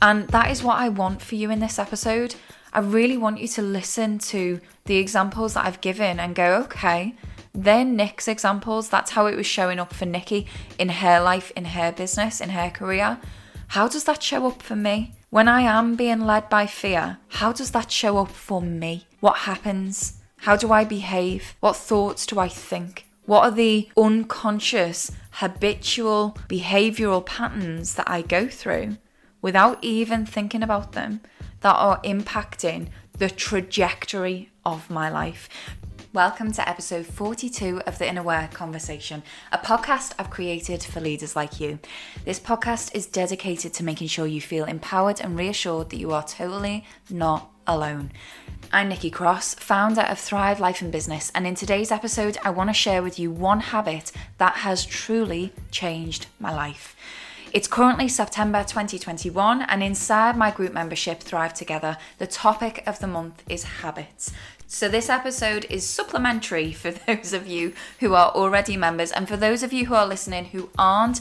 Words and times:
And 0.00 0.28
that 0.28 0.50
is 0.50 0.62
what 0.62 0.78
I 0.78 0.88
want 0.88 1.22
for 1.22 1.34
you 1.34 1.50
in 1.50 1.60
this 1.60 1.78
episode. 1.78 2.36
I 2.72 2.80
really 2.80 3.16
want 3.16 3.40
you 3.40 3.48
to 3.48 3.62
listen 3.62 4.18
to 4.18 4.60
the 4.84 4.96
examples 4.96 5.54
that 5.54 5.66
I've 5.66 5.80
given 5.80 6.20
and 6.20 6.34
go, 6.34 6.56
okay, 6.64 7.14
they're 7.54 7.84
Nik's 7.84 8.28
examples. 8.28 8.88
That's 8.88 9.12
how 9.12 9.26
it 9.26 9.36
was 9.36 9.46
showing 9.46 9.80
up 9.80 9.92
for 9.92 10.06
Nikki 10.06 10.46
in 10.78 10.88
her 10.88 11.20
life, 11.20 11.50
in 11.56 11.64
her 11.64 11.90
business, 11.90 12.40
in 12.40 12.50
her 12.50 12.70
career. 12.70 13.18
How 13.68 13.88
does 13.88 14.04
that 14.04 14.22
show 14.22 14.46
up 14.46 14.62
for 14.62 14.76
me? 14.76 15.14
When 15.30 15.48
I 15.48 15.62
am 15.62 15.96
being 15.96 16.20
led 16.20 16.48
by 16.48 16.66
fear, 16.66 17.18
how 17.28 17.52
does 17.52 17.72
that 17.72 17.90
show 17.90 18.18
up 18.18 18.30
for 18.30 18.62
me? 18.62 19.06
What 19.20 19.38
happens? 19.38 20.20
How 20.38 20.56
do 20.56 20.72
I 20.72 20.84
behave? 20.84 21.54
What 21.60 21.76
thoughts 21.76 22.24
do 22.24 22.38
I 22.38 22.48
think? 22.48 23.06
What 23.26 23.42
are 23.44 23.50
the 23.50 23.88
unconscious, 23.96 25.10
habitual 25.32 26.38
behavioral 26.48 27.26
patterns 27.26 27.94
that 27.96 28.08
I 28.08 28.22
go 28.22 28.46
through 28.46 28.96
without 29.40 29.82
even 29.82 30.26
thinking 30.26 30.62
about 30.62 30.92
them 30.92 31.20
that 31.60 31.74
are 31.74 32.00
impacting 32.02 32.88
the 33.18 33.30
trajectory 33.30 34.50
of 34.64 34.90
my 34.90 35.08
life? 35.08 35.48
Welcome 36.12 36.52
to 36.52 36.68
episode 36.68 37.06
42 37.06 37.82
of 37.86 37.98
the 37.98 38.08
Inner 38.08 38.22
Work 38.22 38.52
Conversation, 38.52 39.22
a 39.52 39.58
podcast 39.58 40.14
I've 40.18 40.30
created 40.30 40.82
for 40.82 41.00
leaders 41.00 41.36
like 41.36 41.60
you. 41.60 41.78
This 42.24 42.40
podcast 42.40 42.94
is 42.94 43.06
dedicated 43.06 43.74
to 43.74 43.84
making 43.84 44.08
sure 44.08 44.26
you 44.26 44.40
feel 44.40 44.64
empowered 44.64 45.20
and 45.20 45.38
reassured 45.38 45.90
that 45.90 45.98
you 45.98 46.12
are 46.12 46.24
totally 46.24 46.84
not 47.10 47.50
alone. 47.66 48.10
I'm 48.72 48.88
Nikki 48.88 49.10
Cross, 49.10 49.54
founder 49.56 50.00
of 50.00 50.18
Thrive 50.18 50.58
Life 50.58 50.80
and 50.80 50.90
Business, 50.90 51.30
and 51.34 51.46
in 51.46 51.54
today's 51.54 51.92
episode, 51.92 52.38
I 52.42 52.50
want 52.50 52.70
to 52.70 52.74
share 52.74 53.02
with 53.02 53.18
you 53.18 53.30
one 53.30 53.60
habit 53.60 54.10
that 54.38 54.56
has 54.56 54.86
truly 54.86 55.52
changed 55.70 56.26
my 56.40 56.52
life. 56.54 56.96
It's 57.58 57.66
currently 57.66 58.06
September 58.06 58.62
2021, 58.62 59.62
and 59.62 59.82
inside 59.82 60.36
my 60.36 60.52
group 60.52 60.72
membership, 60.72 61.18
Thrive 61.18 61.52
Together, 61.52 61.96
the 62.18 62.26
topic 62.28 62.84
of 62.86 63.00
the 63.00 63.08
month 63.08 63.42
is 63.48 63.64
habits. 63.64 64.32
So, 64.68 64.88
this 64.88 65.08
episode 65.10 65.66
is 65.68 65.84
supplementary 65.84 66.72
for 66.72 66.92
those 67.08 67.32
of 67.32 67.48
you 67.48 67.72
who 67.98 68.14
are 68.14 68.30
already 68.30 68.76
members, 68.76 69.10
and 69.10 69.26
for 69.26 69.36
those 69.36 69.64
of 69.64 69.72
you 69.72 69.86
who 69.86 69.96
are 69.96 70.06
listening 70.06 70.44
who 70.44 70.70
aren't. 70.78 71.20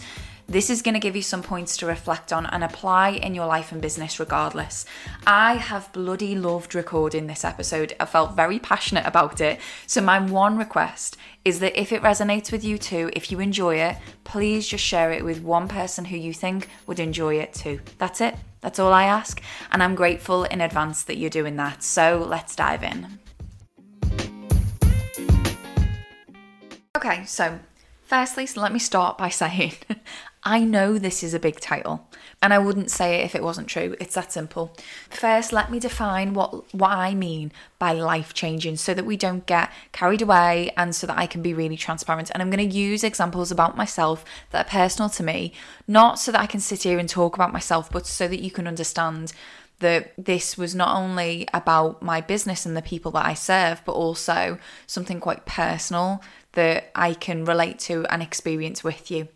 This 0.49 0.69
is 0.69 0.81
going 0.81 0.93
to 0.93 1.01
give 1.01 1.17
you 1.17 1.21
some 1.21 1.43
points 1.43 1.75
to 1.77 1.85
reflect 1.85 2.31
on 2.31 2.45
and 2.45 2.63
apply 2.63 3.09
in 3.09 3.35
your 3.35 3.47
life 3.47 3.73
and 3.73 3.81
business 3.81 4.17
regardless. 4.17 4.85
I 5.25 5.55
have 5.55 5.91
bloody 5.91 6.35
loved 6.35 6.73
recording 6.73 7.27
this 7.27 7.43
episode. 7.43 7.93
I 7.99 8.05
felt 8.05 8.33
very 8.33 8.57
passionate 8.57 9.05
about 9.05 9.41
it. 9.41 9.59
So, 9.87 9.99
my 9.99 10.19
one 10.19 10.57
request 10.57 11.17
is 11.43 11.59
that 11.59 11.77
if 11.77 11.91
it 11.91 12.01
resonates 12.01 12.49
with 12.49 12.63
you 12.63 12.77
too, 12.77 13.09
if 13.11 13.29
you 13.29 13.41
enjoy 13.41 13.75
it, 13.75 13.97
please 14.23 14.65
just 14.65 14.85
share 14.85 15.11
it 15.11 15.25
with 15.25 15.43
one 15.43 15.67
person 15.67 16.05
who 16.05 16.15
you 16.15 16.33
think 16.33 16.69
would 16.85 17.01
enjoy 17.01 17.35
it 17.35 17.53
too. 17.53 17.81
That's 17.97 18.21
it. 18.21 18.37
That's 18.61 18.79
all 18.79 18.93
I 18.93 19.03
ask. 19.03 19.41
And 19.73 19.83
I'm 19.83 19.95
grateful 19.95 20.45
in 20.45 20.61
advance 20.61 21.03
that 21.03 21.17
you're 21.17 21.29
doing 21.29 21.57
that. 21.57 21.83
So, 21.83 22.25
let's 22.25 22.55
dive 22.55 22.83
in. 22.83 23.19
Okay, 26.95 27.25
so 27.25 27.59
firstly, 28.03 28.45
so 28.45 28.61
let 28.61 28.71
me 28.71 28.79
start 28.79 29.17
by 29.17 29.27
saying 29.43 29.73
I 30.43 30.63
know 30.63 30.97
this 30.97 31.23
is 31.23 31.33
a 31.33 31.39
big 31.39 31.59
title, 31.59 32.07
and 32.41 32.53
I 32.53 32.59
wouldn't 32.59 32.91
say 32.91 33.15
it 33.15 33.25
if 33.25 33.35
it 33.35 33.43
wasn't 33.43 33.67
true. 33.67 33.95
It's 33.99 34.15
that 34.15 34.31
simple. 34.31 34.75
First, 35.09 35.51
let 35.51 35.71
me 35.71 35.79
define 35.79 36.33
what 36.33 36.73
what 36.73 36.91
I 36.91 37.15
mean 37.15 37.51
by 37.79 37.93
life 37.93 38.33
changing 38.33 38.77
so 38.77 38.93
that 38.93 39.05
we 39.05 39.17
don't 39.17 39.45
get 39.45 39.71
carried 39.91 40.21
away 40.21 40.71
and 40.77 40.95
so 40.95 41.07
that 41.07 41.17
I 41.17 41.25
can 41.25 41.41
be 41.41 41.53
really 41.53 41.77
transparent. 41.77 42.29
And 42.31 42.41
I'm 42.41 42.49
going 42.49 42.69
to 42.69 42.75
use 42.77 43.03
examples 43.03 43.51
about 43.51 43.75
myself 43.75 44.23
that 44.51 44.67
are 44.67 44.69
personal 44.69 45.09
to 45.09 45.23
me, 45.23 45.53
not 45.87 46.19
so 46.19 46.31
that 46.31 46.41
I 46.41 46.45
can 46.45 46.59
sit 46.59 46.83
here 46.83 46.99
and 46.99 47.09
talk 47.09 47.35
about 47.35 47.51
myself, 47.51 47.91
but 47.91 48.07
so 48.07 48.27
that 48.27 48.41
you 48.41 48.51
can 48.51 48.67
understand 48.67 49.33
that 49.79 50.13
this 50.17 50.57
was 50.57 50.73
not 50.73 50.95
only 50.95 51.47
about 51.53 52.01
my 52.01 52.21
business 52.21 52.65
and 52.65 52.75
the 52.75 52.81
people 52.81 53.11
that 53.11 53.25
I 53.25 53.33
serve, 53.33 53.81
but 53.85 53.93
also 53.93 54.57
something 54.87 55.19
quite 55.19 55.45
personal 55.45 56.21
that 56.53 56.89
I 56.95 57.13
can 57.13 57.45
relate 57.45 57.77
to 57.79 58.05
and 58.09 58.23
experience 58.23 58.83
with 58.83 59.11
you. 59.11 59.27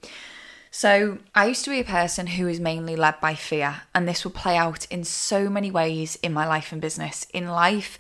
So, 0.74 1.18
I 1.36 1.48
used 1.48 1.66
to 1.66 1.70
be 1.70 1.82
a 1.82 1.84
person 1.84 2.28
who 2.28 2.48
is 2.48 2.62
mainly 2.62 2.96
led 2.96 3.20
by 3.20 3.36
fear, 3.36 3.82
and 3.94 4.08
this 4.08 4.24
would 4.24 4.34
play 4.34 4.56
out 4.56 4.86
in 4.86 5.04
so 5.04 5.50
many 5.50 5.70
ways 5.70 6.18
in 6.24 6.32
my 6.32 6.48
life 6.48 6.72
and 6.72 6.80
business. 6.80 7.28
In 7.34 7.50
life, 7.50 8.00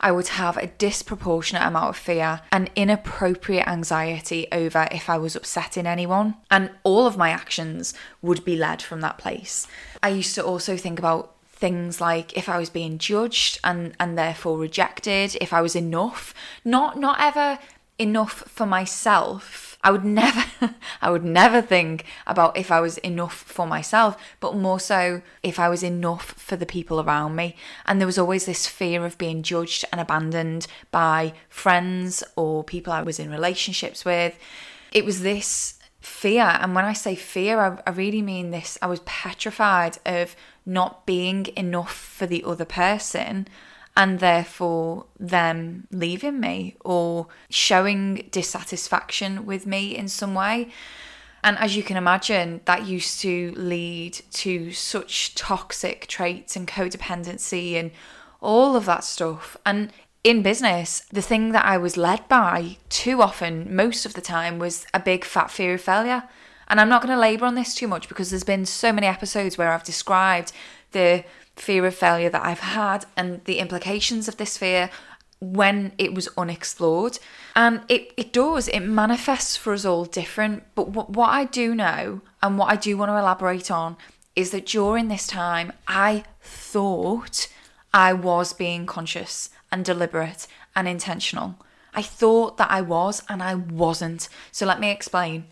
I 0.00 0.12
would 0.12 0.28
have 0.28 0.58
a 0.58 0.66
disproportionate 0.66 1.62
amount 1.62 1.88
of 1.88 1.96
fear 1.96 2.42
and 2.52 2.70
inappropriate 2.76 3.66
anxiety 3.66 4.46
over 4.52 4.86
if 4.92 5.08
I 5.08 5.16
was 5.16 5.34
upsetting 5.34 5.86
anyone, 5.86 6.34
and 6.50 6.70
all 6.82 7.06
of 7.06 7.16
my 7.16 7.30
actions 7.30 7.94
would 8.20 8.44
be 8.44 8.54
led 8.56 8.82
from 8.82 9.00
that 9.00 9.16
place. 9.16 9.66
I 10.02 10.10
used 10.10 10.34
to 10.34 10.44
also 10.44 10.76
think 10.76 10.98
about 10.98 11.34
things 11.46 12.02
like 12.02 12.36
if 12.36 12.50
I 12.50 12.58
was 12.58 12.70
being 12.70 12.98
judged 12.98 13.60
and 13.64 13.94
and 13.98 14.18
therefore 14.18 14.58
rejected, 14.58 15.38
if 15.40 15.54
I 15.54 15.62
was 15.62 15.74
enough, 15.74 16.34
not 16.66 16.98
not 16.98 17.16
ever 17.18 17.58
enough 17.98 18.44
for 18.46 18.66
myself. 18.66 19.69
I 19.82 19.90
would 19.90 20.04
never 20.04 20.44
I 21.02 21.10
would 21.10 21.24
never 21.24 21.62
think 21.62 22.04
about 22.26 22.56
if 22.56 22.70
I 22.70 22.80
was 22.80 22.98
enough 22.98 23.34
for 23.34 23.66
myself, 23.66 24.16
but 24.40 24.56
more 24.56 24.80
so 24.80 25.22
if 25.42 25.58
I 25.58 25.68
was 25.68 25.82
enough 25.82 26.32
for 26.36 26.56
the 26.56 26.66
people 26.66 27.00
around 27.00 27.36
me. 27.36 27.56
And 27.86 28.00
there 28.00 28.06
was 28.06 28.18
always 28.18 28.46
this 28.46 28.66
fear 28.66 29.04
of 29.04 29.18
being 29.18 29.42
judged 29.42 29.84
and 29.90 30.00
abandoned 30.00 30.66
by 30.90 31.32
friends 31.48 32.22
or 32.36 32.64
people 32.64 32.92
I 32.92 33.02
was 33.02 33.18
in 33.18 33.30
relationships 33.30 34.04
with. 34.04 34.38
It 34.92 35.04
was 35.04 35.22
this 35.22 35.78
fear. 36.00 36.58
And 36.60 36.74
when 36.74 36.84
I 36.84 36.92
say 36.92 37.14
fear, 37.14 37.60
I, 37.60 37.78
I, 37.86 37.90
really 37.90 38.22
mean 38.22 38.50
this. 38.50 38.78
I 38.80 38.86
was 38.86 39.00
petrified 39.00 39.98
of 40.06 40.34
not 40.64 41.06
being 41.06 41.46
enough 41.56 41.94
for 41.94 42.26
the 42.26 42.42
other 42.44 42.64
person 42.64 43.46
and 44.00 44.18
therefore 44.18 45.04
them 45.18 45.86
leaving 45.90 46.40
me 46.40 46.74
or 46.82 47.26
showing 47.50 48.26
dissatisfaction 48.30 49.44
with 49.44 49.66
me 49.66 49.94
in 49.94 50.08
some 50.08 50.32
way. 50.32 50.70
And 51.44 51.58
as 51.58 51.76
you 51.76 51.82
can 51.82 51.98
imagine, 51.98 52.62
that 52.64 52.86
used 52.86 53.20
to 53.20 53.52
lead 53.56 54.18
to 54.30 54.72
such 54.72 55.34
toxic 55.34 56.06
traits 56.06 56.56
and 56.56 56.66
codependency 56.66 57.74
and 57.74 57.90
all 58.40 58.74
of 58.74 58.86
that 58.86 59.04
stuff. 59.04 59.58
And 59.66 59.92
in 60.24 60.40
business, 60.40 61.00
the 61.12 61.20
thing 61.20 61.52
that 61.52 61.66
I 61.66 61.76
was 61.76 61.98
led 61.98 62.26
by 62.26 62.78
too 62.88 63.20
often, 63.20 63.76
most 63.76 64.06
of 64.06 64.14
the 64.14 64.22
time, 64.22 64.58
was 64.58 64.86
a 64.94 65.00
big 65.00 65.26
fat 65.26 65.50
fear 65.50 65.74
of 65.74 65.82
failure. 65.82 66.22
And 66.68 66.80
I'm 66.80 66.88
not 66.88 67.02
going 67.02 67.14
to 67.14 67.20
labour 67.20 67.44
on 67.44 67.54
this 67.54 67.74
too 67.74 67.88
much 67.88 68.08
because 68.08 68.30
there's 68.30 68.44
been 68.44 68.64
so 68.64 68.94
many 68.94 69.06
episodes 69.06 69.58
where 69.58 69.72
I've 69.72 69.84
described 69.84 70.52
the 70.92 71.24
fear 71.60 71.86
of 71.86 71.94
failure 71.94 72.30
that 72.30 72.44
I've 72.44 72.60
had 72.60 73.06
and 73.16 73.44
the 73.44 73.58
implications 73.58 74.28
of 74.28 74.36
this 74.36 74.56
fear 74.56 74.90
when 75.40 75.92
it 75.98 76.14
was 76.14 76.28
unexplored. 76.36 77.18
And 77.56 77.82
it, 77.88 78.12
it 78.16 78.32
does, 78.32 78.68
it 78.68 78.80
manifests 78.80 79.56
for 79.56 79.72
us 79.72 79.84
all 79.84 80.04
different. 80.04 80.64
But 80.74 80.90
what, 80.90 81.10
what 81.10 81.30
I 81.30 81.44
do 81.44 81.74
know 81.74 82.20
and 82.42 82.58
what 82.58 82.70
I 82.70 82.76
do 82.76 82.96
want 82.96 83.10
to 83.10 83.16
elaborate 83.16 83.70
on 83.70 83.96
is 84.36 84.50
that 84.50 84.66
during 84.66 85.08
this 85.08 85.26
time, 85.26 85.72
I 85.88 86.24
thought 86.40 87.48
I 87.92 88.12
was 88.12 88.52
being 88.52 88.86
conscious 88.86 89.50
and 89.72 89.84
deliberate 89.84 90.46
and 90.76 90.86
intentional. 90.86 91.56
I 91.94 92.02
thought 92.02 92.56
that 92.58 92.70
I 92.70 92.82
was, 92.82 93.22
and 93.28 93.42
I 93.42 93.56
wasn't. 93.56 94.28
So 94.52 94.64
let 94.64 94.78
me 94.78 94.90
explain 94.90 95.46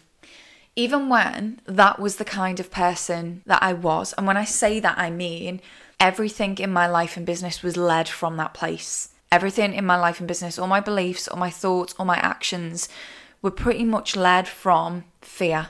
even 0.78 1.08
when 1.08 1.60
that 1.66 1.98
was 1.98 2.16
the 2.16 2.24
kind 2.24 2.60
of 2.60 2.70
person 2.70 3.42
that 3.46 3.60
I 3.60 3.72
was, 3.72 4.12
and 4.12 4.28
when 4.28 4.36
I 4.36 4.44
say 4.44 4.78
that, 4.78 4.96
I 4.96 5.10
mean 5.10 5.60
everything 6.00 6.58
in 6.58 6.72
my 6.72 6.86
life 6.86 7.16
and 7.16 7.26
business 7.26 7.62
was 7.62 7.76
led 7.76 8.08
from 8.08 8.36
that 8.36 8.54
place. 8.54 9.10
Everything 9.30 9.74
in 9.74 9.84
my 9.84 9.96
life 9.96 10.20
and 10.20 10.28
business, 10.28 10.58
all 10.58 10.66
my 10.66 10.80
beliefs, 10.80 11.28
all 11.28 11.38
my 11.38 11.50
thoughts, 11.50 11.94
all 11.98 12.06
my 12.06 12.16
actions 12.16 12.88
were 13.42 13.50
pretty 13.50 13.84
much 13.84 14.16
led 14.16 14.48
from 14.48 15.04
fear. 15.20 15.68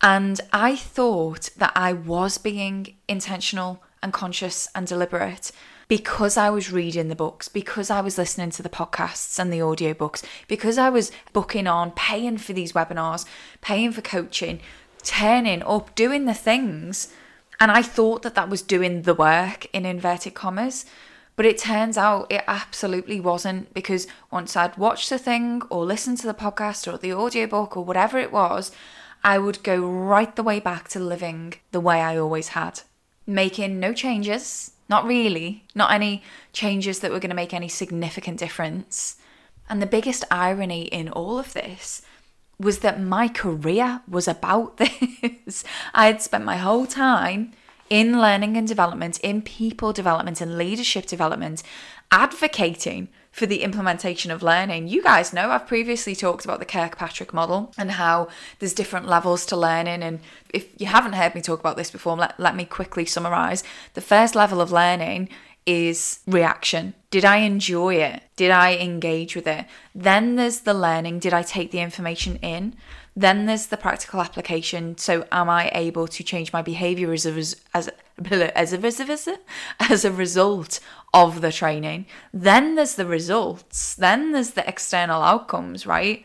And 0.00 0.40
I 0.52 0.76
thought 0.76 1.50
that 1.56 1.72
I 1.74 1.92
was 1.92 2.38
being 2.38 2.94
intentional 3.08 3.82
and 4.02 4.12
conscious 4.12 4.68
and 4.74 4.86
deliberate 4.86 5.50
because 5.88 6.36
I 6.36 6.50
was 6.50 6.72
reading 6.72 7.08
the 7.08 7.14
books, 7.14 7.48
because 7.48 7.90
I 7.90 8.00
was 8.00 8.18
listening 8.18 8.50
to 8.50 8.62
the 8.62 8.68
podcasts 8.68 9.38
and 9.38 9.52
the 9.52 9.60
audiobooks, 9.60 10.24
because 10.48 10.78
I 10.78 10.90
was 10.90 11.12
booking 11.32 11.66
on, 11.66 11.92
paying 11.92 12.38
for 12.38 12.52
these 12.52 12.72
webinars, 12.72 13.24
paying 13.60 13.92
for 13.92 14.02
coaching, 14.02 14.60
turning 15.02 15.62
up, 15.62 15.94
doing 15.94 16.24
the 16.24 16.34
things. 16.34 17.08
And 17.58 17.70
I 17.70 17.82
thought 17.82 18.22
that 18.22 18.34
that 18.34 18.50
was 18.50 18.62
doing 18.62 19.02
the 19.02 19.14
work 19.14 19.66
in 19.72 19.86
inverted 19.86 20.34
commas. 20.34 20.84
But 21.36 21.46
it 21.46 21.58
turns 21.58 21.98
out 21.98 22.32
it 22.32 22.44
absolutely 22.46 23.20
wasn't 23.20 23.72
because 23.74 24.06
once 24.30 24.56
I'd 24.56 24.78
watched 24.78 25.10
the 25.10 25.18
thing 25.18 25.62
or 25.68 25.84
listened 25.84 26.18
to 26.18 26.26
the 26.26 26.34
podcast 26.34 26.90
or 26.90 26.96
the 26.96 27.12
audiobook 27.12 27.76
or 27.76 27.84
whatever 27.84 28.18
it 28.18 28.32
was, 28.32 28.72
I 29.22 29.38
would 29.38 29.62
go 29.62 29.78
right 29.78 30.34
the 30.34 30.42
way 30.42 30.60
back 30.60 30.88
to 30.88 30.98
living 30.98 31.54
the 31.72 31.80
way 31.80 32.00
I 32.00 32.16
always 32.16 32.48
had, 32.48 32.80
making 33.26 33.78
no 33.78 33.92
changes, 33.92 34.72
not 34.88 35.04
really. 35.04 35.64
Not 35.74 35.92
any 35.92 36.22
changes 36.52 37.00
that 37.00 37.10
were 37.10 37.20
going 37.20 37.30
to 37.30 37.36
make 37.36 37.52
any 37.52 37.68
significant 37.68 38.38
difference. 38.38 39.16
And 39.68 39.82
the 39.82 39.86
biggest 39.86 40.24
irony 40.30 40.82
in 40.82 41.08
all 41.08 41.38
of 41.38 41.52
this 41.52 42.02
was 42.58 42.78
that 42.80 43.00
my 43.00 43.28
career 43.28 44.00
was 44.08 44.26
about 44.26 44.76
this. 44.78 45.64
I 45.94 46.06
had 46.06 46.22
spent 46.22 46.44
my 46.44 46.56
whole 46.56 46.86
time 46.86 47.52
in 47.88 48.20
learning 48.20 48.56
and 48.56 48.66
development, 48.66 49.20
in 49.20 49.42
people 49.42 49.92
development 49.92 50.40
and 50.40 50.58
leadership 50.58 51.06
development, 51.06 51.62
advocating 52.10 53.08
for 53.30 53.46
the 53.46 53.62
implementation 53.62 54.30
of 54.30 54.42
learning. 54.42 54.88
You 54.88 55.02
guys 55.02 55.32
know 55.32 55.50
I've 55.50 55.66
previously 55.66 56.16
talked 56.16 56.44
about 56.44 56.58
the 56.58 56.64
Kirkpatrick 56.64 57.34
model 57.34 57.72
and 57.76 57.92
how 57.92 58.28
there's 58.58 58.72
different 58.72 59.06
levels 59.06 59.44
to 59.46 59.56
learning. 59.56 60.02
And 60.02 60.20
if 60.54 60.68
you 60.80 60.86
haven't 60.86 61.12
heard 61.12 61.34
me 61.34 61.42
talk 61.42 61.60
about 61.60 61.76
this 61.76 61.90
before, 61.90 62.16
let, 62.16 62.40
let 62.40 62.56
me 62.56 62.64
quickly 62.64 63.04
summarize. 63.04 63.62
The 63.92 64.00
first 64.00 64.34
level 64.34 64.60
of 64.60 64.72
learning 64.72 65.28
is 65.66 66.20
reaction. 66.26 66.94
Did 67.10 67.24
I 67.24 67.38
enjoy 67.38 67.96
it? 67.96 68.22
Did 68.36 68.50
I 68.50 68.76
engage 68.76 69.34
with 69.34 69.46
it? 69.46 69.66
Then 69.94 70.36
there's 70.36 70.60
the 70.60 70.74
learning. 70.74 71.18
Did 71.18 71.34
I 71.34 71.42
take 71.42 71.72
the 71.72 71.80
information 71.80 72.36
in? 72.36 72.76
Then 73.16 73.46
there's 73.46 73.66
the 73.66 73.76
practical 73.76 74.20
application. 74.20 74.96
So 74.98 75.26
am 75.32 75.48
I 75.48 75.70
able 75.74 76.06
to 76.08 76.22
change 76.22 76.52
my 76.52 76.62
behavior 76.62 77.12
as 77.12 77.26
a 77.26 77.32
res- 77.32 77.56
as 77.74 77.90
as 78.30 78.72
a 78.72 79.38
as 79.80 80.04
a 80.04 80.12
result 80.12 80.80
of 81.12 81.40
the 81.40 81.52
training? 81.52 82.06
Then 82.32 82.74
there's 82.74 82.94
the 82.94 83.06
results. 83.06 83.94
Then 83.94 84.32
there's 84.32 84.50
the 84.50 84.68
external 84.68 85.22
outcomes, 85.22 85.86
right? 85.86 86.24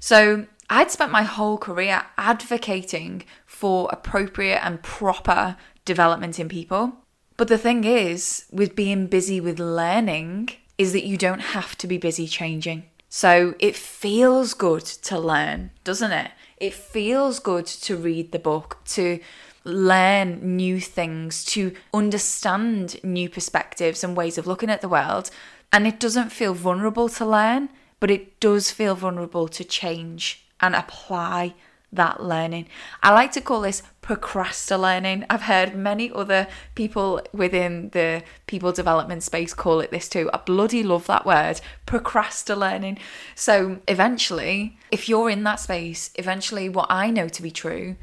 So 0.00 0.46
I'd 0.68 0.90
spent 0.90 1.12
my 1.12 1.22
whole 1.22 1.58
career 1.58 2.02
advocating 2.18 3.24
for 3.46 3.88
appropriate 3.92 4.64
and 4.64 4.82
proper 4.82 5.56
development 5.84 6.40
in 6.40 6.48
people. 6.48 7.01
But 7.42 7.48
the 7.48 7.58
thing 7.58 7.82
is, 7.82 8.44
with 8.52 8.76
being 8.76 9.08
busy 9.08 9.40
with 9.40 9.58
learning, 9.58 10.50
is 10.78 10.92
that 10.92 11.04
you 11.04 11.16
don't 11.16 11.40
have 11.40 11.76
to 11.78 11.88
be 11.88 11.98
busy 11.98 12.28
changing. 12.28 12.84
So 13.08 13.56
it 13.58 13.74
feels 13.74 14.54
good 14.54 14.84
to 14.84 15.18
learn, 15.18 15.72
doesn't 15.82 16.12
it? 16.12 16.30
It 16.58 16.72
feels 16.72 17.40
good 17.40 17.66
to 17.66 17.96
read 17.96 18.30
the 18.30 18.38
book, 18.38 18.78
to 18.90 19.18
learn 19.64 20.56
new 20.56 20.78
things, 20.78 21.44
to 21.46 21.74
understand 21.92 23.02
new 23.02 23.28
perspectives 23.28 24.04
and 24.04 24.16
ways 24.16 24.38
of 24.38 24.46
looking 24.46 24.70
at 24.70 24.80
the 24.80 24.88
world. 24.88 25.28
And 25.72 25.84
it 25.84 25.98
doesn't 25.98 26.30
feel 26.30 26.54
vulnerable 26.54 27.08
to 27.08 27.26
learn, 27.26 27.70
but 27.98 28.12
it 28.12 28.38
does 28.38 28.70
feel 28.70 28.94
vulnerable 28.94 29.48
to 29.48 29.64
change 29.64 30.46
and 30.60 30.76
apply 30.76 31.54
that 31.92 32.22
learning. 32.22 32.66
I 33.02 33.12
like 33.12 33.32
to 33.32 33.40
call 33.40 33.60
this 33.60 33.82
procrastinating. 34.00 35.24
I've 35.30 35.42
heard 35.42 35.76
many 35.76 36.10
other 36.10 36.48
people 36.74 37.20
within 37.32 37.90
the 37.90 38.22
people 38.46 38.72
development 38.72 39.22
space 39.22 39.54
call 39.54 39.80
it 39.80 39.90
this 39.90 40.08
too. 40.08 40.30
I 40.32 40.38
bloody 40.38 40.82
love 40.82 41.06
that 41.06 41.26
word, 41.26 41.60
procrastinating. 41.86 42.98
So 43.34 43.78
eventually, 43.86 44.78
if 44.90 45.08
you're 45.08 45.30
in 45.30 45.44
that 45.44 45.60
space, 45.60 46.10
eventually 46.16 46.68
what 46.68 46.86
I 46.90 47.10
know 47.10 47.28
to 47.28 47.42
be 47.42 47.50
true 47.50 47.96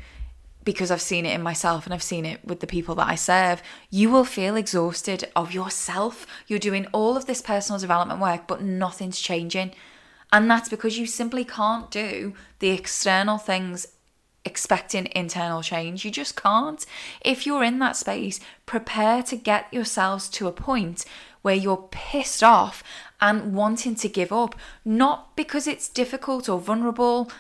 because 0.64 0.92
I've 0.92 1.02
seen 1.02 1.26
it 1.26 1.34
in 1.34 1.42
myself 1.42 1.86
and 1.86 1.94
I've 1.94 2.04
seen 2.04 2.26
it 2.26 2.46
with 2.46 2.60
the 2.60 2.68
people 2.68 2.94
that 2.96 3.08
I 3.08 3.16
serve, 3.16 3.64
you 3.90 4.10
will 4.10 4.26
feel 4.26 4.56
exhausted 4.56 5.28
of 5.36 5.54
yourself. 5.54 6.28
You're 6.48 6.60
doing 6.60 6.86
all 6.92 7.18
of 7.18 7.26
this 7.26 7.42
personal 7.42 7.80
development 7.80 8.20
work, 8.20 8.46
but 8.46 8.62
nothing's 8.62 9.20
changing. 9.20 9.72
And 10.32 10.50
that's 10.50 10.70
because 10.70 10.98
you 10.98 11.06
simply 11.06 11.44
can't 11.44 11.90
do 11.90 12.34
the 12.60 12.70
external 12.70 13.38
things 13.38 13.88
expecting 14.46 15.08
internal 15.16 15.62
change. 15.62 16.06
You 16.06 16.12
just 16.12 16.36
can't. 16.42 16.86
If 17.22 17.46
you're 17.46 17.64
in 17.64 17.80
that 17.80 17.96
space, 17.96 18.40
prepare 18.66 19.24
to 19.24 19.36
get 19.36 19.74
yourselves 19.74 20.30
to 20.30 20.48
a 20.48 20.52
point 20.52 21.06
where 21.42 21.56
you're 21.56 21.88
pissed 21.92 22.44
off 22.44 22.84
and 23.22 23.54
wanting 23.54 23.96
to 23.96 24.10
give 24.10 24.32
up, 24.32 24.56
not 24.86 25.36
because 25.36 25.68
it's 25.68 25.90
difficult 25.90 26.48
or 26.48 26.60
vulnerable, 26.60 27.32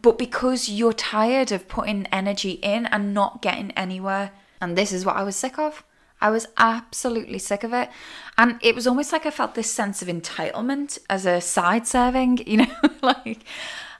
but 0.00 0.18
because 0.18 0.68
you're 0.68 0.92
tired 0.92 1.50
of 1.52 1.68
putting 1.68 2.06
energy 2.06 2.52
in 2.52 2.86
and 2.86 3.14
not 3.14 3.42
getting 3.42 3.70
anywhere. 3.72 4.32
And 4.60 4.76
this 4.76 4.92
is 4.92 5.04
what 5.04 5.16
I 5.16 5.22
was 5.22 5.36
sick 5.36 5.58
of. 5.58 5.84
I 6.20 6.30
was 6.30 6.48
absolutely 6.56 7.38
sick 7.38 7.64
of 7.64 7.72
it. 7.72 7.90
And 8.36 8.58
it 8.62 8.74
was 8.74 8.86
almost 8.86 9.12
like 9.12 9.26
I 9.26 9.30
felt 9.30 9.54
this 9.54 9.70
sense 9.70 10.02
of 10.02 10.08
entitlement 10.08 10.98
as 11.08 11.26
a 11.26 11.40
side 11.40 11.86
serving, 11.86 12.38
you 12.46 12.58
know, 12.58 12.76
like 13.02 13.44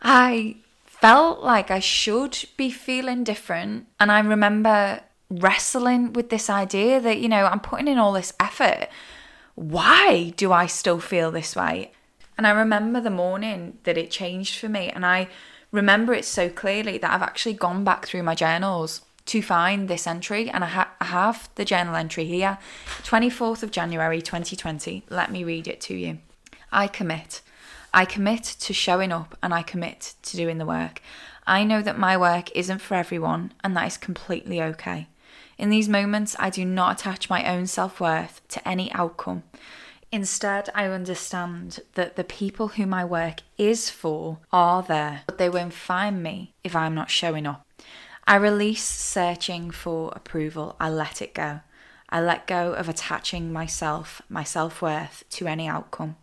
I 0.02 0.56
felt 0.84 1.42
like 1.42 1.70
I 1.70 1.78
should 1.78 2.44
be 2.56 2.70
feeling 2.70 3.24
different. 3.24 3.86
And 4.00 4.10
I 4.10 4.20
remember 4.20 5.00
wrestling 5.30 6.12
with 6.12 6.30
this 6.30 6.48
idea 6.48 7.00
that, 7.00 7.18
you 7.18 7.28
know, 7.28 7.46
I'm 7.46 7.60
putting 7.60 7.88
in 7.88 7.98
all 7.98 8.12
this 8.12 8.32
effort. 8.40 8.88
Why 9.54 10.32
do 10.36 10.52
I 10.52 10.66
still 10.66 11.00
feel 11.00 11.30
this 11.30 11.54
way? 11.54 11.92
And 12.36 12.46
I 12.46 12.50
remember 12.50 13.00
the 13.00 13.10
morning 13.10 13.78
that 13.82 13.98
it 13.98 14.10
changed 14.10 14.58
for 14.58 14.68
me. 14.68 14.88
And 14.90 15.04
I 15.04 15.28
remember 15.72 16.14
it 16.14 16.24
so 16.24 16.48
clearly 16.48 16.98
that 16.98 17.10
I've 17.10 17.22
actually 17.22 17.54
gone 17.54 17.84
back 17.84 18.06
through 18.06 18.22
my 18.22 18.34
journals 18.34 19.02
to 19.28 19.42
find 19.42 19.88
this 19.88 20.06
entry, 20.06 20.50
and 20.50 20.64
I, 20.64 20.68
ha- 20.68 20.94
I 21.00 21.04
have 21.04 21.50
the 21.54 21.64
journal 21.64 21.94
entry 21.94 22.24
here 22.24 22.58
24th 23.02 23.62
of 23.62 23.70
January 23.70 24.22
2020. 24.22 25.04
Let 25.10 25.30
me 25.30 25.44
read 25.44 25.68
it 25.68 25.80
to 25.82 25.94
you. 25.94 26.18
I 26.72 26.86
commit. 26.86 27.42
I 27.92 28.04
commit 28.04 28.42
to 28.44 28.72
showing 28.72 29.12
up 29.12 29.36
and 29.42 29.52
I 29.52 29.62
commit 29.62 30.14
to 30.22 30.36
doing 30.36 30.58
the 30.58 30.66
work. 30.66 31.00
I 31.46 31.64
know 31.64 31.82
that 31.82 31.98
my 31.98 32.16
work 32.16 32.54
isn't 32.54 32.80
for 32.80 32.94
everyone, 32.94 33.52
and 33.62 33.76
that 33.76 33.86
is 33.86 33.96
completely 33.96 34.62
okay. 34.62 35.08
In 35.58 35.70
these 35.70 35.88
moments, 35.88 36.36
I 36.38 36.50
do 36.50 36.64
not 36.64 37.00
attach 37.00 37.28
my 37.28 37.44
own 37.44 37.66
self 37.66 38.00
worth 38.00 38.40
to 38.48 38.66
any 38.68 38.92
outcome. 38.92 39.42
Instead, 40.10 40.70
I 40.74 40.86
understand 40.86 41.80
that 41.94 42.16
the 42.16 42.24
people 42.24 42.68
who 42.68 42.86
my 42.86 43.04
work 43.04 43.40
is 43.58 43.90
for 43.90 44.38
are 44.52 44.82
there, 44.82 45.22
but 45.26 45.36
they 45.36 45.50
won't 45.50 45.74
find 45.74 46.22
me 46.22 46.54
if 46.64 46.74
I'm 46.74 46.94
not 46.94 47.10
showing 47.10 47.46
up. 47.46 47.66
I 48.28 48.36
release 48.36 48.84
searching 48.84 49.70
for 49.70 50.12
approval. 50.14 50.76
I 50.78 50.90
let 50.90 51.22
it 51.22 51.32
go. 51.32 51.60
I 52.10 52.20
let 52.20 52.46
go 52.46 52.74
of 52.74 52.86
attaching 52.86 53.50
myself, 53.50 54.20
my 54.28 54.44
self 54.44 54.82
worth, 54.82 55.24
to 55.30 55.46
any 55.46 55.66
outcome. 55.66 56.16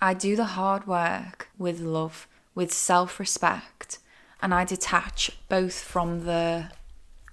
I 0.00 0.14
do 0.14 0.34
the 0.34 0.56
hard 0.58 0.88
work 0.88 1.48
with 1.56 1.78
love, 1.78 2.26
with 2.56 2.72
self 2.72 3.20
respect, 3.20 4.00
and 4.42 4.52
I 4.52 4.64
detach 4.64 5.30
both 5.48 5.78
from 5.78 6.24
the. 6.24 6.72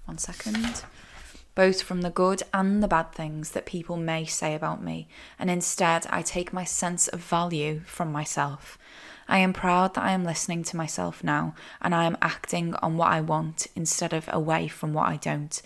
One 0.06 0.20
second. 0.20 0.84
Both 1.56 1.82
from 1.82 2.02
the 2.02 2.12
good 2.12 2.44
and 2.54 2.84
the 2.84 2.88
bad 2.88 3.12
things 3.12 3.52
that 3.52 3.66
people 3.66 3.98
may 3.98 4.24
say 4.24 4.54
about 4.54 4.84
me, 4.84 5.08
and 5.40 5.50
instead 5.50 6.06
I 6.12 6.22
take 6.22 6.54
my 6.54 6.64
sense 6.64 7.08
of 7.08 7.22
value 7.22 7.82
from 7.88 8.12
myself. 8.12 8.78
I 9.30 9.38
am 9.38 9.54
proud 9.54 9.94
that 9.94 10.04
I 10.04 10.12
am 10.12 10.26
listening 10.26 10.64
to 10.64 10.76
myself 10.76 11.24
now 11.24 11.54
and 11.82 11.94
I 11.94 12.06
am 12.06 12.18
acting 12.20 12.74
on 12.82 12.98
what 12.98 13.12
I 13.12 13.22
want 13.22 13.68
instead 13.76 14.12
of 14.12 14.28
away 14.34 14.68
from 14.68 14.92
what 14.92 15.08
I 15.08 15.18
don't. 15.18 15.62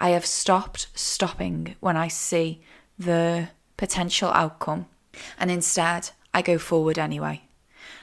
I 0.00 0.10
have 0.10 0.26
stopped 0.26 0.88
stopping 0.94 1.76
when 1.78 1.96
I 1.96 2.08
see 2.08 2.60
the 2.98 3.50
potential 3.76 4.30
outcome 4.30 4.86
and 5.38 5.48
instead 5.48 6.10
I 6.34 6.42
go 6.42 6.58
forward 6.58 6.98
anyway. 6.98 7.42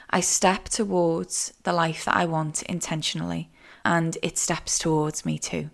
I 0.08 0.20
step 0.20 0.70
towards 0.70 1.52
the 1.62 1.74
life 1.74 2.06
that 2.06 2.16
I 2.16 2.24
want 2.24 2.62
intentionally 2.62 3.50
and 3.84 4.16
it 4.22 4.38
steps 4.38 4.78
towards 4.78 5.26
me 5.26 5.38
too. 5.38 5.68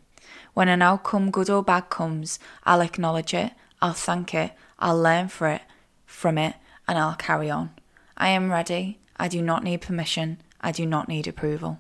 When 0.54 0.68
an 0.68 0.83
outcome, 0.83 1.30
good 1.30 1.49
or 1.49 1.62
bad, 1.62 1.90
comes, 1.90 2.40
I'll 2.64 2.80
acknowledge 2.80 3.35
it, 3.35 3.52
I'll 3.80 3.92
thank 3.92 4.35
it, 4.35 4.52
I'll 4.80 5.00
learn 5.00 5.28
for 5.28 5.47
it, 5.47 5.62
from 6.07 6.38
it, 6.38 6.57
and 6.88 6.99
I'll 6.99 7.14
carry 7.14 7.49
on. 7.49 7.71
I 8.16 8.30
am 8.30 8.50
ready. 8.50 8.99
I 9.19 9.29
do 9.29 9.43
not 9.43 9.65
need 9.65 9.81
permission. 9.81 10.39
I 10.61 10.73
do 10.73 10.87
not 10.87 11.09
need 11.09 11.27
approval. 11.27 11.79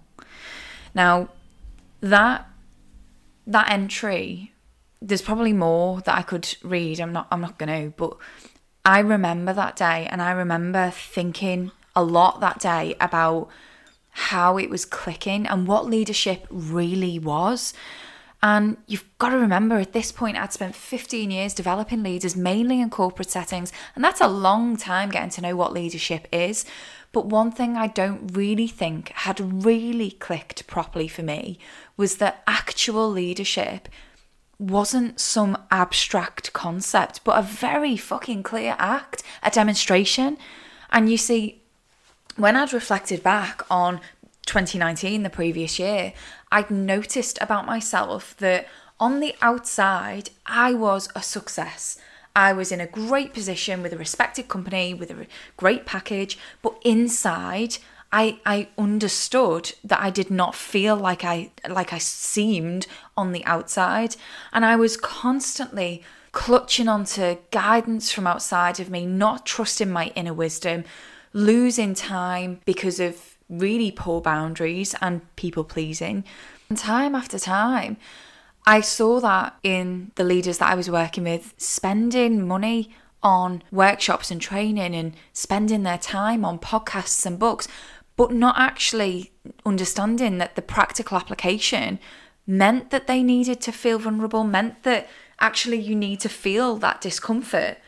Now, 0.94 1.28
that 2.00 2.48
that 3.46 3.70
entry, 3.70 4.52
there's 5.00 5.22
probably 5.22 5.52
more 5.52 6.00
that 6.02 6.16
I 6.16 6.22
could 6.22 6.56
read. 6.62 7.00
I'm 7.00 7.12
not 7.12 7.28
I'm 7.30 7.40
not 7.40 7.58
going 7.58 7.82
to, 7.84 7.94
but 7.96 8.16
I 8.84 9.00
remember 9.00 9.52
that 9.52 9.76
day 9.76 10.06
and 10.10 10.22
I 10.22 10.32
remember 10.32 10.90
thinking 10.90 11.70
a 11.94 12.02
lot 12.02 12.40
that 12.40 12.60
day 12.60 12.94
about 13.00 13.48
how 14.10 14.58
it 14.58 14.70
was 14.70 14.84
clicking 14.84 15.46
and 15.46 15.66
what 15.66 15.86
leadership 15.86 16.46
really 16.50 17.18
was. 17.18 17.74
And 18.42 18.76
you've 18.86 19.04
got 19.18 19.30
to 19.30 19.36
remember 19.36 19.76
at 19.76 19.92
this 19.92 20.12
point, 20.12 20.36
I'd 20.36 20.52
spent 20.52 20.76
15 20.76 21.30
years 21.30 21.54
developing 21.54 22.02
leaders, 22.02 22.36
mainly 22.36 22.80
in 22.80 22.88
corporate 22.88 23.30
settings. 23.30 23.72
And 23.96 24.04
that's 24.04 24.20
a 24.20 24.28
long 24.28 24.76
time 24.76 25.10
getting 25.10 25.30
to 25.30 25.40
know 25.40 25.56
what 25.56 25.72
leadership 25.72 26.28
is. 26.32 26.64
But 27.12 27.26
one 27.26 27.50
thing 27.50 27.76
I 27.76 27.86
don't 27.86 28.36
really 28.36 28.68
think 28.68 29.10
had 29.10 29.64
really 29.64 30.10
clicked 30.10 30.66
properly 30.66 31.08
for 31.08 31.22
me 31.22 31.58
was 31.96 32.16
that 32.16 32.42
actual 32.46 33.10
leadership 33.10 33.88
wasn't 34.58 35.20
some 35.20 35.56
abstract 35.70 36.52
concept, 36.52 37.22
but 37.24 37.38
a 37.38 37.42
very 37.42 37.96
fucking 37.96 38.42
clear 38.42 38.74
act, 38.78 39.22
a 39.42 39.50
demonstration. 39.50 40.36
And 40.90 41.10
you 41.10 41.16
see, 41.16 41.62
when 42.36 42.56
I'd 42.56 42.72
reflected 42.72 43.22
back 43.22 43.62
on 43.70 44.00
2019, 44.46 45.22
the 45.22 45.30
previous 45.30 45.78
year, 45.78 46.12
I'd 46.50 46.70
noticed 46.70 47.38
about 47.40 47.66
myself 47.66 48.36
that 48.38 48.66
on 49.00 49.20
the 49.20 49.34
outside, 49.40 50.30
I 50.46 50.74
was 50.74 51.08
a 51.14 51.22
success. 51.22 51.98
I 52.34 52.52
was 52.52 52.70
in 52.70 52.80
a 52.80 52.86
great 52.86 53.32
position 53.34 53.82
with 53.82 53.92
a 53.92 53.98
respected 53.98 54.48
company, 54.48 54.94
with 54.94 55.10
a 55.10 55.26
great 55.56 55.86
package, 55.86 56.38
but 56.62 56.80
inside, 56.84 57.78
I 58.12 58.38
I 58.46 58.68
understood 58.78 59.72
that 59.84 60.00
I 60.00 60.10
did 60.10 60.30
not 60.30 60.54
feel 60.54 60.96
like 60.96 61.24
I 61.24 61.50
like 61.68 61.92
I 61.92 61.98
seemed 61.98 62.86
on 63.16 63.32
the 63.32 63.44
outside 63.44 64.16
and 64.52 64.64
I 64.64 64.76
was 64.76 64.96
constantly 64.96 66.02
clutching 66.32 66.88
onto 66.88 67.36
guidance 67.50 68.12
from 68.12 68.26
outside 68.26 68.80
of 68.80 68.90
me, 68.90 69.04
not 69.06 69.44
trusting 69.44 69.90
my 69.90 70.12
inner 70.14 70.34
wisdom, 70.34 70.84
losing 71.32 71.94
time 71.94 72.60
because 72.64 73.00
of 73.00 73.36
really 73.48 73.90
poor 73.90 74.20
boundaries 74.20 74.94
and 75.00 75.22
people 75.36 75.64
pleasing. 75.64 76.24
And 76.68 76.78
time 76.78 77.14
after 77.14 77.38
time, 77.38 77.96
I 78.68 78.82
saw 78.82 79.18
that 79.20 79.56
in 79.62 80.12
the 80.16 80.24
leaders 80.24 80.58
that 80.58 80.70
I 80.70 80.74
was 80.74 80.90
working 80.90 81.24
with 81.24 81.54
spending 81.56 82.46
money 82.46 82.94
on 83.22 83.62
workshops 83.72 84.30
and 84.30 84.42
training 84.42 84.94
and 84.94 85.14
spending 85.32 85.84
their 85.84 85.96
time 85.96 86.44
on 86.44 86.58
podcasts 86.58 87.24
and 87.24 87.38
books, 87.38 87.66
but 88.14 88.30
not 88.30 88.58
actually 88.58 89.32
understanding 89.64 90.36
that 90.36 90.54
the 90.54 90.60
practical 90.60 91.16
application 91.16 91.98
meant 92.46 92.90
that 92.90 93.06
they 93.06 93.22
needed 93.22 93.62
to 93.62 93.72
feel 93.72 93.98
vulnerable, 93.98 94.44
meant 94.44 94.82
that 94.82 95.08
actually 95.40 95.78
you 95.78 95.96
need 95.96 96.20
to 96.20 96.28
feel 96.28 96.76
that 96.76 97.00
discomfort 97.00 97.78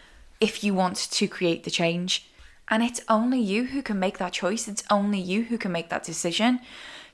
if 0.40 0.64
you 0.64 0.72
want 0.72 0.96
to 0.96 1.28
create 1.28 1.64
the 1.64 1.70
change. 1.70 2.26
And 2.68 2.82
it's 2.82 3.02
only 3.06 3.38
you 3.38 3.64
who 3.64 3.82
can 3.82 3.98
make 3.98 4.16
that 4.16 4.32
choice. 4.32 4.66
It's 4.66 4.84
only 4.90 5.20
you 5.20 5.42
who 5.42 5.58
can 5.58 5.72
make 5.72 5.90
that 5.90 6.04
decision. 6.04 6.60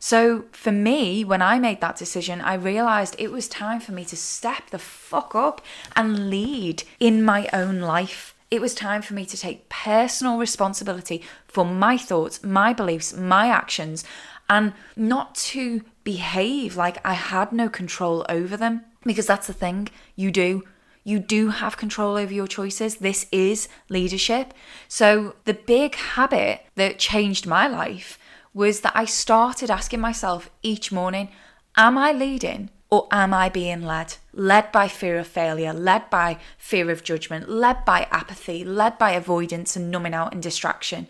So 0.07 0.45
for 0.53 0.71
me, 0.71 1.25
when 1.25 1.43
I 1.43 1.59
made 1.59 1.81
that 1.81 1.97
decision, 1.97 2.41
I 2.41 2.55
realized 2.55 3.17
it 3.19 3.33
was 3.33 3.49
time 3.49 3.81
for 3.81 3.91
me 3.91 4.05
to 4.05 4.17
step 4.17 4.71
the 4.71 4.79
fuck 4.79 5.35
up 5.35 5.61
and 5.97 6.31
lead 6.31 6.85
in 7.01 7.25
my 7.25 7.49
own 7.53 7.81
life. 7.81 8.33
It 8.49 8.61
was 8.61 8.73
time 8.73 9.03
for 9.03 9.15
me 9.15 9.27
to 9.27 9.37
take 9.37 9.69
personal 9.69 10.39
responsibility 10.39 11.25
for 11.49 11.65
my 11.65 11.99
thoughts, 11.99 12.45
my 12.45 12.73
beliefs, 12.73 13.17
my 13.17 13.49
actions, 13.49 14.05
and 14.49 14.75
not 14.95 15.35
to 15.51 15.83
behave 16.05 16.77
like 16.77 17.05
I 17.05 17.15
had 17.15 17.51
no 17.51 17.69
control 17.69 18.25
over 18.29 18.57
them. 18.57 18.83
Because 19.03 19.27
that's 19.27 19.49
the 19.49 19.53
thing, 19.53 19.89
you 20.15 20.31
do. 20.31 20.63
You 21.03 21.19
do 21.19 21.49
have 21.49 21.77
control 21.77 22.15
over 22.15 22.33
your 22.33 22.47
choices. 22.47 22.99
This 22.99 23.27
is 23.33 23.69
leadership. 23.89 24.55
So, 24.87 25.35
the 25.47 25.55
big 25.55 25.97
habit 25.97 26.65
that 26.77 27.01
changed 27.01 27.45
my 27.45 27.67
life 27.67 28.21
was 28.57 28.81
that 28.81 28.97
I 28.97 29.05
started 29.05 29.71
asking 29.71 30.01
myself 30.01 30.49
each 30.63 30.91
morning, 30.91 31.29
Am 31.77 31.99
I 31.99 32.11
leading 32.11 32.71
or 32.89 33.07
am 33.11 33.35
I 33.35 33.51
being 33.51 33.83
led? 33.83 34.15
Led 34.33 34.73
by 34.73 34.89
fear 34.89 35.19
of 35.19 35.27
failure, 35.27 35.75
led 35.75 36.09
by 36.09 36.39
fear 36.57 36.91
of 36.91 37.05
judgment, 37.05 37.51
led 37.51 37.85
by 37.85 38.09
apathy, 38.11 38.65
led 38.65 38.97
by 38.97 39.11
avoidance 39.11 39.77
and 39.77 39.91
numbing 39.91 40.15
out 40.15 40.33
and 40.33 40.43
distraction? 40.43 41.07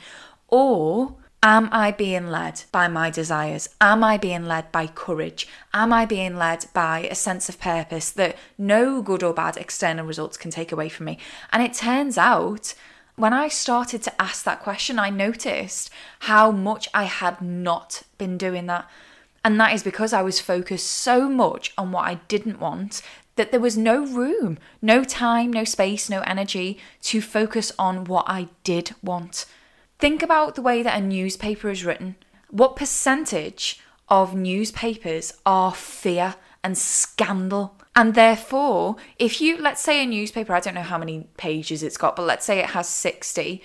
Or 0.49 1.15
Am 1.41 1.69
I 1.71 1.93
being 1.93 2.27
led 2.29 2.63
by 2.73 2.89
my 2.89 3.11
desires? 3.11 3.69
Am 3.81 4.03
I 4.03 4.17
being 4.17 4.47
led 4.47 4.73
by 4.73 4.89
courage? 4.89 5.47
Am 5.73 5.93
I 5.93 6.05
being 6.05 6.37
led 6.37 6.65
by 6.73 7.01
a 7.01 7.15
sense 7.15 7.49
of 7.49 7.61
purpose 7.61 8.11
that 8.11 8.37
no 8.59 9.01
good 9.01 9.23
or 9.23 9.33
bad 9.33 9.57
external 9.57 10.05
results 10.05 10.37
can 10.37 10.51
take 10.51 10.73
away 10.73 10.89
from 10.89 11.07
me? 11.07 11.19
And 11.53 11.63
it 11.63 11.75
turns 11.75 12.19
out, 12.19 12.75
when 13.17 13.33
I 13.33 13.49
started 13.49 14.03
to 14.03 14.23
ask 14.23 14.45
that 14.45 14.61
question, 14.61 14.99
I 14.99 15.11
noticed 15.11 15.91
how 16.21 16.51
much 16.51 16.89
I 16.93 17.05
had 17.05 17.41
not 17.41 18.03
been 18.19 18.37
doing 18.37 18.67
that. 18.67 18.89
And 19.45 19.59
that 19.61 19.73
is 19.73 19.83
because 19.83 20.13
I 20.13 20.23
was 20.23 20.41
focused 20.41 20.87
so 20.87 21.29
much 21.29 21.73
on 21.79 21.93
what 21.93 22.07
I 22.07 22.15
didn't 22.29 22.61
want 22.61 23.03
that 23.37 23.51
there 23.51 23.61
was 23.61 23.77
no 23.77 24.05
room, 24.05 24.59
no 24.83 25.05
time, 25.05 25.53
no 25.53 25.65
space, 25.65 26.11
no 26.11 26.21
energy 26.23 26.79
to 27.03 27.21
focus 27.21 27.73
on 27.79 28.05
what 28.05 28.25
I 28.29 28.49
did 28.65 28.95
want. 29.03 29.47
Think 29.99 30.23
about 30.23 30.55
the 30.55 30.63
way 30.63 30.83
that 30.83 31.01
a 31.01 31.05
newspaper 31.05 31.71
is 31.71 31.85
written. 31.85 32.17
What 32.51 32.77
percentage 32.77 33.81
of 34.09 34.35
newspapers 34.35 35.35
are 35.45 35.73
fear 35.73 36.35
and 36.63 36.77
scandal? 36.77 37.77
And 37.97 38.15
therefore, 38.15 38.97
if 39.19 39.41
you, 39.41 39.57
let's 39.57 39.81
say 39.81 40.03
a 40.03 40.07
newspaper, 40.07 40.55
I 40.55 40.61
don't 40.61 40.75
know 40.75 40.83
how 40.83 40.99
many 40.99 41.27
pages 41.39 41.83
it's 41.83 41.97
got, 41.97 42.15
but 42.15 42.27
let's 42.27 42.45
say 42.45 42.59
it 42.59 42.71
has 42.71 42.89
60, 42.89 43.63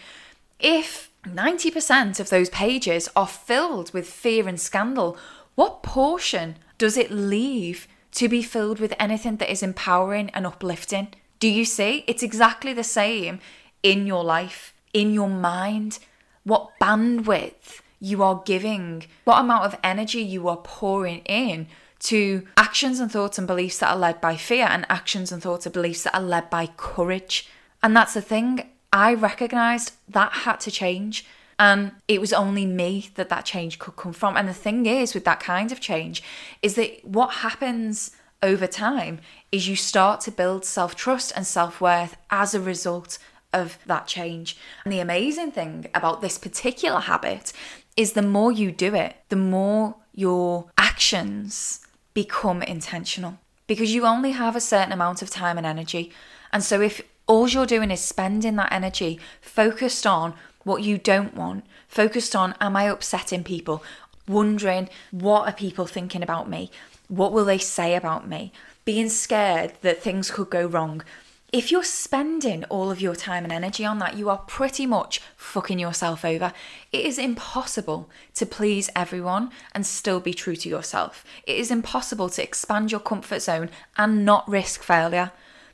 if 0.60 1.12
90% 1.26 2.20
of 2.20 2.30
those 2.30 2.50
pages 2.50 3.10
are 3.14 3.28
filled 3.28 3.94
with 3.94 4.08
fear 4.08 4.48
and 4.48 4.60
scandal, 4.60 5.18
what 5.56 5.84
portion 5.84 6.56
does 6.78 6.98
it 6.98 7.12
leave 7.12 7.88
to 8.14 8.30
be 8.30 8.42
filled 8.42 8.80
with 8.80 8.94
anything 8.98 9.36
that 9.38 9.52
is 9.52 9.62
empowering 9.62 10.30
and 10.30 10.48
uplifting? 10.48 11.10
Do 11.40 11.50
you 11.50 11.66
see? 11.66 12.06
It's 12.08 12.24
exactly 12.24 12.74
the 12.74 12.84
same 12.86 13.40
in 13.84 14.08
your 14.08 14.24
life, 14.24 14.74
in 14.94 15.14
your 15.14 15.30
mind 15.30 16.00
what 16.44 16.72
bandwidth 16.80 17.82
you 18.00 18.24
are 18.24 18.42
giving, 18.46 19.06
what 19.26 19.40
amount 19.40 19.66
of 19.66 19.80
energy 19.84 20.22
you 20.22 20.48
are 20.48 20.58
pouring 20.58 21.20
in 21.20 21.68
to 22.02 22.48
actions 22.58 23.00
and 23.00 23.12
thoughts 23.12 23.38
and 23.38 23.48
beliefs 23.48 23.80
that 23.80 23.92
are 23.92 23.98
led 23.98 24.20
by 24.20 24.36
fear 24.36 24.66
and 24.70 24.86
actions 24.90 25.32
and 25.32 25.42
thoughts 25.42 25.66
and 25.66 25.74
beliefs 25.74 26.04
that 26.04 26.16
are 26.16 26.22
led 26.22 26.50
by 26.50 26.68
courage. 26.78 27.48
And 27.84 27.96
that's 27.96 28.14
the 28.14 28.22
thing, 28.22 28.70
I 28.92 29.14
recognized 29.14 29.94
that 30.10 30.32
had 30.32 30.60
to 30.62 30.72
change. 30.72 31.26
And 31.60 31.92
it 32.08 32.20
was 32.20 32.34
only 32.34 32.66
me 32.66 33.12
that 33.16 33.30
that 33.30 33.46
change 33.46 33.78
could 33.78 33.96
come 33.96 34.14
from. 34.14 34.36
And 34.36 34.48
the 34.48 34.54
thing 34.54 34.88
is, 34.88 35.14
with 35.14 35.26
that 35.26 35.40
kind 35.40 35.72
of 35.72 35.80
change, 35.80 36.24
is 36.64 36.74
that 36.76 37.06
what 37.06 37.36
happens 37.36 38.12
over 38.42 38.66
time 38.66 39.20
is 39.52 39.68
you 39.68 39.76
start 39.76 40.22
to 40.22 40.32
build 40.32 40.66
self 40.66 40.96
trust 40.96 41.32
and 41.36 41.46
self 41.46 41.80
worth 41.80 42.18
as 42.32 42.56
a 42.56 42.60
result 42.60 43.20
of 43.54 43.78
that 43.86 44.08
change. 44.08 44.58
And 44.84 44.92
the 44.92 45.00
amazing 45.00 45.52
thing 45.52 45.88
about 45.94 46.22
this 46.22 46.40
particular 46.40 47.02
habit 47.02 47.54
is 47.96 48.14
the 48.14 48.22
more 48.24 48.52
you 48.52 48.72
do 48.72 48.96
it, 48.96 49.18
the 49.30 49.36
more 49.36 49.98
your 50.14 50.72
actions 50.78 51.86
become 52.14 52.62
intentional 52.62 53.38
because 53.68 53.94
you 53.94 54.06
only 54.06 54.32
have 54.32 54.56
a 54.56 54.62
certain 54.62 54.92
amount 54.92 55.22
of 55.22 55.30
time 55.30 55.58
and 55.58 55.66
energy. 55.66 56.12
And 56.52 56.64
so 56.64 56.82
if 56.82 57.02
all 57.28 57.48
you're 57.48 57.66
doing 57.66 57.92
is 57.92 58.02
spending 58.02 58.58
that 58.58 58.74
energy 58.74 59.20
focused 59.42 60.06
on 60.06 60.34
what 60.64 60.84
you 60.84 60.98
don't 60.98 61.36
want, 61.36 61.66
focused 61.88 62.36
on, 62.36 62.56
am 62.60 62.76
I 62.76 62.84
upsetting 62.84 63.44
people? 63.44 63.84
Wondering, 64.28 64.90
what 65.12 65.48
are 65.48 65.54
people 65.54 65.86
thinking 65.86 66.22
about 66.22 66.50
me? 66.50 66.70
What 67.08 67.32
will 67.32 67.46
they 67.46 67.58
say 67.58 67.96
about 67.96 68.28
me? 68.28 68.52
Being 68.86 69.10
scared 69.10 69.74
that 69.82 70.02
things 70.02 70.32
could 70.32 70.50
go 70.50 70.66
wrong, 70.66 71.04
if 71.52 71.70
you're 71.70 71.84
spending 71.84 72.64
all 72.66 72.92
of 72.92 73.02
your 73.02 73.16
time 73.16 73.44
and 73.44 73.52
energy 73.52 73.84
on 73.84 74.00
that, 74.00 74.16
you 74.16 74.30
are 74.30 74.38
pretty 74.38 74.86
much 74.86 75.20
fucking 75.36 75.80
yourself 75.80 76.24
over. 76.24 76.54
It 76.94 77.06
is 77.06 77.18
impossible 77.18 78.10
to 78.36 78.46
please 78.46 78.90
everyone 78.96 79.52
and 79.74 79.86
still 79.86 80.22
be 80.22 80.34
true 80.34 80.56
to 80.56 80.70
yourself. 80.70 81.26
It 81.46 81.58
is 81.58 81.70
impossible 81.70 82.30
to 82.30 82.44
expand 82.44 82.92
your 82.92 83.02
comfort 83.02 83.42
zone 83.42 83.70
and 83.98 84.24
not 84.24 84.48
risk 84.48 84.82
failure. 84.82 85.32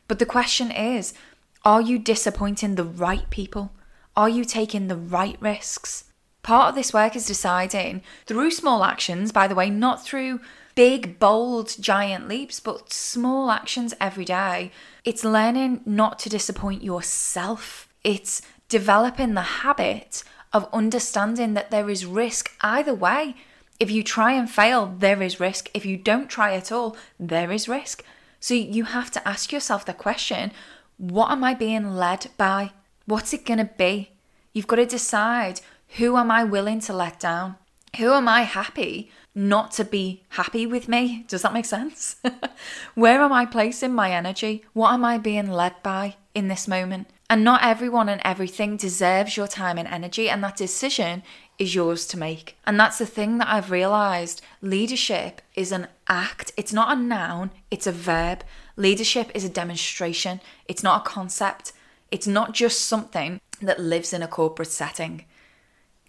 But 0.08 0.18
the 0.18 0.26
question 0.26 0.72
is 0.72 1.14
are 1.64 1.82
you 1.82 2.00
disappointing 2.00 2.76
the 2.76 2.84
right 2.84 3.30
people? 3.30 3.72
Are 4.16 4.30
you 4.30 4.46
taking 4.46 4.88
the 4.88 4.96
right 4.96 5.38
risks? 5.40 6.06
Part 6.42 6.70
of 6.70 6.76
this 6.76 6.94
work 6.94 7.16
is 7.16 7.28
deciding 7.28 8.02
through 8.26 8.52
small 8.52 8.84
actions, 8.84 9.32
by 9.32 9.48
the 9.48 9.56
way, 9.56 9.70
not 9.70 10.04
through 10.04 10.40
big, 10.78 11.18
bold, 11.18 11.76
giant 11.80 12.28
leaps, 12.28 12.60
but 12.60 12.94
small 12.94 13.50
actions 13.50 13.96
every 14.00 14.24
day. 14.24 14.72
It's 15.04 15.26
learning 15.26 15.82
not 15.88 16.20
to 16.20 16.30
disappoint 16.30 16.84
yourself. 16.84 17.90
It's 18.04 18.44
developing 18.70 19.34
the 19.34 19.64
habit 19.66 20.24
of 20.54 20.70
understanding 20.72 21.56
that 21.56 21.72
there 21.72 21.90
is 21.90 22.06
risk 22.06 22.52
either 22.62 22.94
way. 22.94 23.36
If 23.80 23.90
you 23.90 24.04
try 24.04 24.34
and 24.34 24.48
fail, 24.48 24.94
there 25.00 25.24
is 25.24 25.40
risk. 25.40 25.72
If 25.74 25.84
you 25.84 25.98
don't 25.98 26.30
try 26.30 26.54
at 26.54 26.72
all, 26.72 26.96
there 27.20 27.52
is 27.52 27.68
risk. 27.68 28.04
So 28.40 28.54
you 28.54 28.84
have 28.84 29.10
to 29.12 29.28
ask 29.28 29.52
yourself 29.52 29.84
the 29.84 29.96
question 29.96 30.52
what 30.98 31.32
am 31.32 31.44
I 31.44 31.56
being 31.56 31.96
led 31.96 32.28
by? 32.38 32.72
What's 33.08 33.34
it 33.34 33.46
going 33.46 33.60
to 33.60 33.72
be? 33.78 34.12
You've 34.54 34.68
got 34.68 34.76
to 34.76 34.86
decide 34.86 35.62
who 35.98 36.18
am 36.18 36.30
I 36.30 36.44
willing 36.44 36.82
to 36.82 36.94
let 36.94 37.20
down? 37.20 37.56
Who 37.98 38.14
am 38.14 38.28
I 38.28 38.42
happy 38.42 39.10
not 39.38 39.72
to 39.72 39.86
be 39.86 40.24
happy 40.30 40.66
with 40.66 40.90
me. 40.90 41.24
Does 41.28 41.44
that 41.44 41.54
make 41.54 41.66
sense? 41.66 42.16
Where 42.96 43.22
am 43.22 43.32
I 43.32 43.46
placing 43.46 43.94
my 43.94 44.12
energy? 44.12 44.66
What 44.74 44.94
am 44.94 45.06
I 45.06 45.20
being 45.20 45.52
led 45.52 45.82
by 45.84 46.16
in 46.34 46.48
this 46.48 46.68
moment? 46.68 47.08
And 47.30 47.44
not 47.44 47.64
everyone 47.64 48.10
and 48.10 48.20
everything 48.26 48.78
deserves 48.78 49.38
your 49.38 49.48
time 49.48 49.78
and 49.78 49.88
energy, 49.88 50.28
and 50.28 50.44
that 50.44 50.58
decision 50.58 51.22
is 51.60 51.76
yours 51.76 52.08
to 52.08 52.18
make. 52.18 52.58
And 52.66 52.80
that's 52.80 52.98
the 52.98 53.06
thing 53.06 53.38
that 53.38 53.48
I've 53.48 53.70
realized 53.70 54.42
leadership 54.62 55.42
is 55.54 55.72
an 55.72 55.88
act, 56.08 56.52
it's 56.58 56.74
not 56.74 56.98
a 56.98 57.00
noun, 57.00 57.52
it's 57.70 57.86
a 57.86 57.92
verb. 57.92 58.44
Leadership 58.76 59.30
is 59.36 59.44
a 59.44 59.50
demonstration, 59.50 60.42
it's 60.68 60.84
not 60.84 61.02
a 61.02 61.10
concept, 61.10 61.74
it's 62.10 62.28
not 62.28 62.54
just 62.54 62.86
something 62.86 63.40
that 63.62 63.80
lives 63.80 64.14
in 64.14 64.24
a 64.24 64.28
corporate 64.28 64.72
setting 64.72 65.26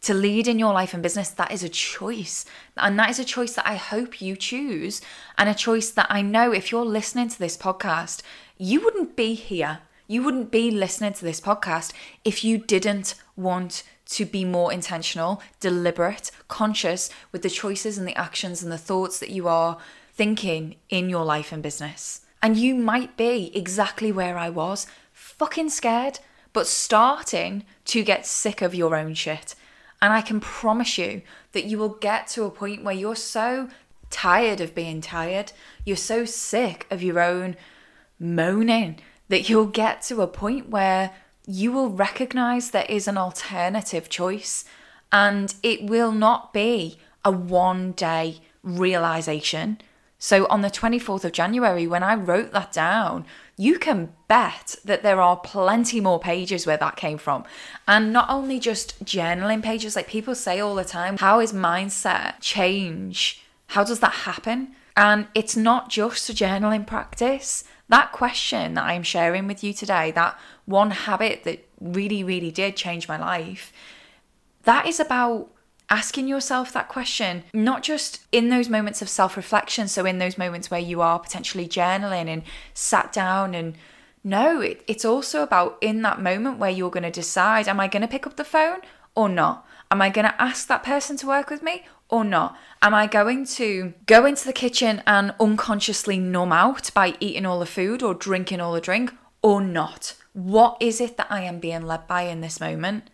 to 0.02 0.14
lead 0.14 0.48
in 0.48 0.58
your 0.58 0.72
life 0.72 0.94
and 0.94 1.02
business, 1.02 1.30
that 1.30 1.52
is 1.52 1.62
a 1.62 1.68
choice. 1.68 2.44
And 2.76 2.98
that 2.98 3.10
is 3.10 3.18
a 3.18 3.24
choice 3.24 3.54
that 3.54 3.66
I 3.66 3.76
hope 3.76 4.20
you 4.20 4.36
choose. 4.36 5.00
And 5.36 5.48
a 5.48 5.54
choice 5.54 5.90
that 5.90 6.06
I 6.10 6.22
know 6.22 6.52
if 6.52 6.70
you're 6.70 6.84
listening 6.84 7.28
to 7.28 7.38
this 7.38 7.56
podcast, 7.56 8.22
you 8.56 8.80
wouldn't 8.80 9.16
be 9.16 9.34
here. 9.34 9.80
You 10.06 10.22
wouldn't 10.22 10.50
be 10.50 10.70
listening 10.70 11.12
to 11.14 11.24
this 11.24 11.40
podcast 11.40 11.92
if 12.24 12.42
you 12.42 12.58
didn't 12.58 13.14
want 13.36 13.82
to 14.06 14.24
be 14.24 14.44
more 14.44 14.72
intentional, 14.72 15.42
deliberate, 15.60 16.30
conscious 16.48 17.10
with 17.30 17.42
the 17.42 17.50
choices 17.50 17.98
and 17.98 18.08
the 18.08 18.16
actions 18.16 18.62
and 18.62 18.72
the 18.72 18.78
thoughts 18.78 19.18
that 19.18 19.30
you 19.30 19.46
are 19.46 19.78
thinking 20.14 20.76
in 20.88 21.10
your 21.10 21.24
life 21.24 21.52
and 21.52 21.62
business. 21.62 22.22
And 22.42 22.56
you 22.56 22.74
might 22.74 23.16
be 23.16 23.52
exactly 23.54 24.10
where 24.10 24.38
I 24.38 24.48
was, 24.48 24.86
fucking 25.12 25.68
scared, 25.70 26.20
but 26.52 26.66
starting 26.66 27.64
to 27.86 28.02
get 28.02 28.26
sick 28.26 28.62
of 28.62 28.74
your 28.74 28.96
own 28.96 29.14
shit. 29.14 29.54
And 30.00 30.12
I 30.12 30.20
can 30.20 30.40
promise 30.40 30.96
you 30.98 31.22
that 31.52 31.64
you 31.64 31.78
will 31.78 31.88
get 31.88 32.28
to 32.28 32.44
a 32.44 32.50
point 32.50 32.84
where 32.84 32.94
you're 32.94 33.16
so 33.16 33.68
tired 34.10 34.60
of 34.60 34.74
being 34.74 35.00
tired, 35.00 35.52
you're 35.84 35.96
so 35.96 36.24
sick 36.24 36.86
of 36.90 37.02
your 37.02 37.20
own 37.20 37.56
moaning 38.18 39.00
that 39.28 39.48
you'll 39.48 39.66
get 39.66 40.02
to 40.02 40.22
a 40.22 40.26
point 40.26 40.68
where 40.68 41.10
you 41.46 41.72
will 41.72 41.90
recognize 41.90 42.70
there 42.70 42.86
is 42.88 43.08
an 43.08 43.18
alternative 43.18 44.08
choice 44.08 44.64
and 45.10 45.54
it 45.62 45.84
will 45.84 46.12
not 46.12 46.52
be 46.52 46.98
a 47.24 47.30
one 47.30 47.92
day 47.92 48.40
realization. 48.62 49.78
So 50.18 50.46
on 50.46 50.62
the 50.62 50.70
24th 50.70 51.24
of 51.24 51.32
January, 51.32 51.86
when 51.86 52.02
I 52.02 52.14
wrote 52.14 52.52
that 52.52 52.72
down, 52.72 53.24
you 53.60 53.76
can 53.76 54.12
bet 54.28 54.76
that 54.84 55.02
there 55.02 55.20
are 55.20 55.36
plenty 55.36 56.00
more 56.00 56.20
pages 56.20 56.64
where 56.64 56.76
that 56.76 56.94
came 56.94 57.18
from. 57.18 57.44
And 57.88 58.12
not 58.12 58.30
only 58.30 58.60
just 58.60 59.04
journaling 59.04 59.62
pages, 59.62 59.96
like 59.96 60.06
people 60.06 60.36
say 60.36 60.60
all 60.60 60.76
the 60.76 60.84
time, 60.84 61.18
how 61.18 61.40
is 61.40 61.52
mindset 61.52 62.34
change? 62.40 63.42
How 63.66 63.82
does 63.82 63.98
that 63.98 64.12
happen? 64.12 64.76
And 64.96 65.26
it's 65.34 65.56
not 65.56 65.90
just 65.90 66.30
a 66.30 66.32
journaling 66.32 66.86
practice. 66.86 67.64
That 67.88 68.12
question 68.12 68.74
that 68.74 68.84
I'm 68.84 69.02
sharing 69.02 69.48
with 69.48 69.64
you 69.64 69.72
today, 69.72 70.12
that 70.12 70.38
one 70.64 70.92
habit 70.92 71.42
that 71.42 71.68
really, 71.80 72.22
really 72.22 72.52
did 72.52 72.76
change 72.76 73.08
my 73.08 73.18
life, 73.18 73.72
that 74.62 74.86
is 74.86 75.00
about 75.00 75.50
asking 75.90 76.28
yourself 76.28 76.72
that 76.72 76.88
question, 76.88 77.44
not 77.52 77.82
just 77.82 78.20
in 78.30 78.48
those 78.48 78.68
moments 78.68 79.02
of 79.02 79.08
self 79.08 79.36
reflection. 79.36 79.88
So, 79.88 80.04
in 80.04 80.18
those 80.18 80.38
moments 80.38 80.70
where 80.70 80.80
you 80.80 81.00
are 81.00 81.18
potentially 81.18 81.66
journaling 81.66 82.28
and 82.28 82.42
sat 82.74 83.12
down 83.12 83.54
and 83.54 83.74
no, 84.24 84.60
it, 84.60 84.82
it's 84.86 85.04
also 85.04 85.42
about 85.42 85.78
in 85.80 86.02
that 86.02 86.20
moment 86.20 86.58
where 86.58 86.70
you're 86.70 86.90
going 86.90 87.04
to 87.04 87.10
decide, 87.10 87.68
am 87.68 87.80
I 87.80 87.88
going 87.88 88.02
to 88.02 88.08
pick 88.08 88.26
up 88.26 88.36
the 88.36 88.44
phone 88.44 88.80
or 89.14 89.28
not? 89.28 89.66
Am 89.90 90.02
I 90.02 90.10
going 90.10 90.26
to 90.26 90.42
ask 90.42 90.66
that 90.66 90.82
person 90.82 91.16
to 91.18 91.26
work 91.26 91.48
with 91.48 91.62
me 91.62 91.86
or 92.08 92.24
not? 92.24 92.56
Am 92.82 92.94
I 92.94 93.06
going 93.06 93.46
to 93.46 93.94
go 94.06 94.26
into 94.26 94.44
the 94.44 94.52
kitchen 94.52 95.02
and 95.06 95.34
unconsciously 95.40 96.18
numb 96.18 96.52
out 96.52 96.90
by 96.92 97.16
eating 97.20 97.46
all 97.46 97.58
the 97.58 97.66
food 97.66 98.02
or 98.02 98.12
drinking 98.12 98.60
all 98.60 98.72
the 98.74 98.80
drink 98.80 99.14
or 99.42 99.60
not? 99.62 100.14
What 100.34 100.76
is 100.80 101.00
it 101.00 101.16
that 101.16 101.28
I 101.30 101.42
am 101.42 101.58
being 101.58 101.86
led 101.86 102.06
by 102.06 102.22
in 102.22 102.40
this 102.40 102.60
moment? 102.60 103.08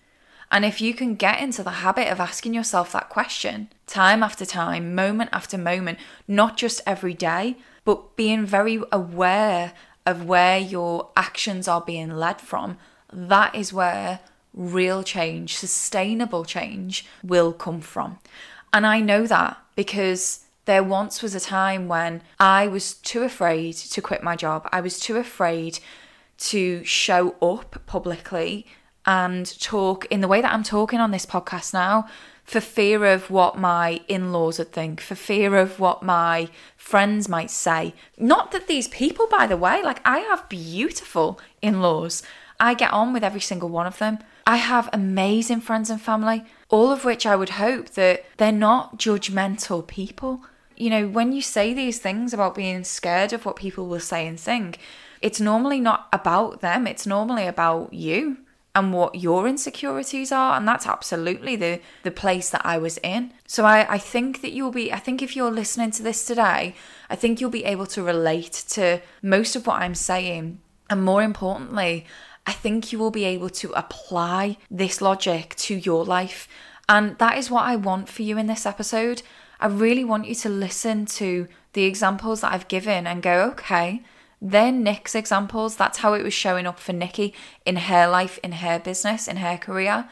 And 0.51 0.65
if 0.65 0.81
you 0.81 0.95
can 0.95 1.15
get 1.15 1.41
into 1.41 1.63
the 1.63 1.71
habit 1.71 2.09
of 2.09 2.21
asking 2.21 2.55
yourself 2.55 2.93
that 2.93 3.09
question 3.09 3.69
time 3.87 4.23
after 4.23 4.47
time, 4.47 4.95
moment 4.95 5.31
after 5.33 5.59
moment, 5.59 5.99
not 6.29 6.57
just 6.57 6.81
every 6.87 7.15
day, 7.15 7.57
but 7.85 8.17
being 8.17 8.47
very 8.47 8.81
aware 8.93 9.73
of 10.07 10.25
where 10.25 10.59
your 10.59 11.11
actions 11.17 11.67
are 11.69 11.81
being 11.81 12.11
led 12.11 12.41
from, 12.41 12.79
that 13.13 13.55
is 13.55 13.73
where 13.73 14.21
real 14.53 15.03
change, 15.03 15.57
sustainable 15.57 16.45
change 16.45 17.07
will 17.23 17.53
come 17.53 17.81
from. 17.81 18.19
And 18.73 18.87
I 18.87 19.01
know 19.01 19.27
that 19.27 19.59
because 19.77 20.45
there 20.65 20.83
once 20.83 21.23
was 21.23 21.35
a 21.35 21.41
time 21.41 21.89
when 21.89 22.23
I 22.39 22.67
was 22.69 22.95
too 22.95 23.23
afraid 23.23 23.75
to 23.75 24.01
quit 24.01 24.23
my 24.23 24.37
job. 24.37 24.69
I 24.73 24.81
was 24.81 24.99
too 24.99 25.17
afraid 25.17 25.79
to 26.39 26.83
show 26.85 27.35
up 27.43 27.83
publicly 27.87 28.67
and 29.07 29.61
talk 29.61 30.07
in 30.07 30.21
the 30.21 30.29
way 30.29 30.41
that 30.41 30.53
I'm 30.53 30.63
talking 30.63 31.01
on 31.01 31.11
this 31.11 31.27
podcast 31.27 31.75
now 31.75 32.07
for 32.45 32.61
fear 32.61 33.07
of 33.07 33.31
what 33.31 33.59
my 33.59 34.01
in 34.07 34.31
laws 34.31 34.59
would 34.59 34.73
think, 34.73 35.01
for 35.01 35.15
fear 35.15 35.57
of 35.57 35.81
what 35.81 36.03
my 36.03 36.49
friends 36.77 37.29
might 37.29 37.51
say. 37.51 37.95
Not 38.19 38.53
that 38.53 38.67
these 38.67 38.89
people, 38.89 39.27
by 39.27 39.47
the 39.47 39.57
way, 39.57 39.83
like 39.83 40.01
I 40.05 40.19
have 40.21 40.49
beautiful 40.49 41.41
in 41.63 41.81
laws. 41.81 42.23
I 42.61 42.75
get 42.75 42.93
on 42.93 43.13
with 43.13 43.25
every 43.25 43.41
single 43.41 43.71
one 43.71 43.87
of 43.87 43.99
them. 43.99 44.19
I 44.47 44.57
have 44.57 44.91
amazing 44.93 45.63
friends 45.63 45.89
and 45.89 46.01
family, 46.01 46.45
all 46.69 46.93
of 46.93 47.05
which 47.05 47.25
I 47.25 47.35
would 47.35 47.51
hope 47.51 47.91
that 47.91 48.25
they're 48.37 48.53
not 48.53 48.99
judgmental 48.99 49.87
people. 49.87 50.43
You 50.77 50.91
know, 50.91 51.09
when 51.09 51.33
you 51.33 51.41
say 51.41 51.73
these 51.73 51.99
things 51.99 52.35
about 52.35 52.55
being 52.55 52.85
scared 52.85 53.33
of 53.33 53.47
what 53.47 53.57
people 53.57 53.87
will 53.87 54.01
say 54.01 54.27
and 54.27 54.39
think, 54.39 54.79
it's 55.23 55.41
normally 55.41 55.81
not 55.81 56.09
about 56.13 56.61
them, 56.61 56.87
it's 56.87 57.07
normally 57.07 57.47
about 57.47 57.95
you 57.95 58.44
and 58.75 58.93
what 58.93 59.15
your 59.15 59.47
insecurities 59.47 60.33
are 60.33 60.57
and 60.57 60.67
that's 60.67 60.87
absolutely 60.87 61.55
the 61.57 61.81
the 62.03 62.11
place 62.11 62.51
that 62.51 62.63
I 62.65 62.79
was 62.79 62.99
in. 62.99 63.33
So 63.47 63.65
I 63.65 63.87
I 63.89 63.99
think 63.99 64.43
that 64.43 64.53
you'll 64.53 64.73
be 64.73 64.93
I 64.93 64.99
think 64.99 65.23
if 65.23 65.37
you're 65.37 65.51
listening 65.51 65.93
to 65.93 66.03
this 66.03 66.25
today 66.25 66.75
I 67.09 67.17
think 67.17 67.41
you'll 67.41 67.51
be 67.51 67.65
able 67.65 67.87
to 67.87 68.03
relate 68.03 68.65
to 68.71 69.01
most 69.23 69.55
of 69.57 69.67
what 69.67 69.81
I'm 69.83 69.95
saying. 69.95 70.61
And 70.91 71.05
more 71.05 71.23
importantly 71.23 72.07
I 72.47 72.53
think 72.53 72.93
you 72.93 72.99
will 72.99 73.11
be 73.11 73.25
able 73.25 73.51
to 73.51 73.73
apply 73.73 74.59
this 74.71 75.01
logic 75.01 75.55
to 75.57 75.75
your 75.77 76.05
life. 76.05 76.49
And 76.89 77.17
that 77.19 77.39
is 77.39 77.51
what 77.51 77.65
I 77.65 77.77
want 77.77 78.09
for 78.11 78.23
you 78.23 78.37
in 78.37 78.47
this 78.47 78.67
episode. 78.67 79.23
I 79.61 79.69
really 79.69 80.05
want 80.05 80.27
you 80.27 80.35
to 80.35 80.49
listen 80.51 81.07
to 81.07 81.49
the 81.73 81.85
examples 81.85 82.43
that 82.43 82.53
I've 82.53 82.69
given 82.69 83.07
and 83.07 83.23
go 83.23 83.43
okay 83.53 84.03
they're 84.47 84.71
Nik's 84.71 85.15
examples. 85.15 85.77
That's 85.77 85.99
how 85.99 86.13
it 86.13 86.23
was 86.23 86.35
showing 86.35 86.67
up 86.67 86.79
for 86.79 86.93
Nikki 86.93 87.33
in 87.65 87.77
her 87.77 88.07
life, 88.07 88.39
in 88.45 88.53
her 88.53 88.79
business, 88.79 89.27
in 89.27 89.39
her 89.39 89.57
career. 89.57 90.07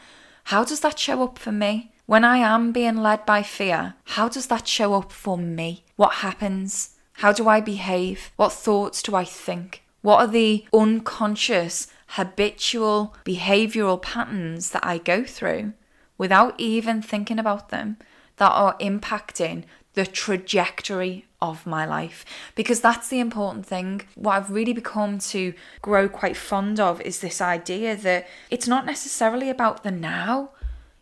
How 0.45 0.63
does 0.63 0.79
that 0.79 0.97
show 0.97 1.21
up 1.23 1.37
for 1.37 1.51
me? 1.51 1.91
When 2.07 2.25
I 2.25 2.37
am 2.37 2.71
being 2.71 2.97
led 2.97 3.27
by 3.27 3.43
fear, 3.43 3.93
how 4.05 4.27
does 4.27 4.47
that 4.47 4.67
show 4.67 4.95
up 4.95 5.11
for 5.11 5.37
me? 5.37 5.85
What 5.97 6.15
happens? 6.15 6.95
How 7.13 7.31
do 7.31 7.47
I 7.47 7.61
behave? 7.61 8.31
What 8.35 8.51
thoughts 8.51 9.03
do 9.03 9.15
I 9.15 9.23
think? 9.23 9.83
What 10.01 10.19
are 10.19 10.27
the 10.27 10.65
unconscious, 10.73 11.87
habitual 12.07 13.15
behavioral 13.23 14.01
patterns 14.01 14.71
that 14.71 14.85
I 14.85 14.97
go 14.97 15.23
through 15.23 15.73
without 16.17 16.59
even 16.59 17.03
thinking 17.03 17.37
about 17.37 17.69
them 17.69 17.97
that 18.37 18.51
are 18.51 18.77
impacting 18.79 19.65
the 19.93 20.05
trajectory 20.05 21.25
of 21.41 21.65
my 21.65 21.85
life 21.85 22.25
because 22.55 22.79
that's 22.79 23.09
the 23.09 23.19
important 23.19 23.65
thing. 23.65 24.01
What 24.15 24.35
I've 24.35 24.49
really 24.49 24.73
become 24.73 25.19
to 25.19 25.53
grow 25.81 26.07
quite 26.07 26.37
fond 26.37 26.79
of 26.79 27.01
is 27.01 27.19
this 27.19 27.41
idea 27.41 27.95
that 27.97 28.27
it's 28.49 28.67
not 28.67 28.85
necessarily 28.85 29.49
about 29.49 29.83
the 29.83 29.91
now. 29.91 30.51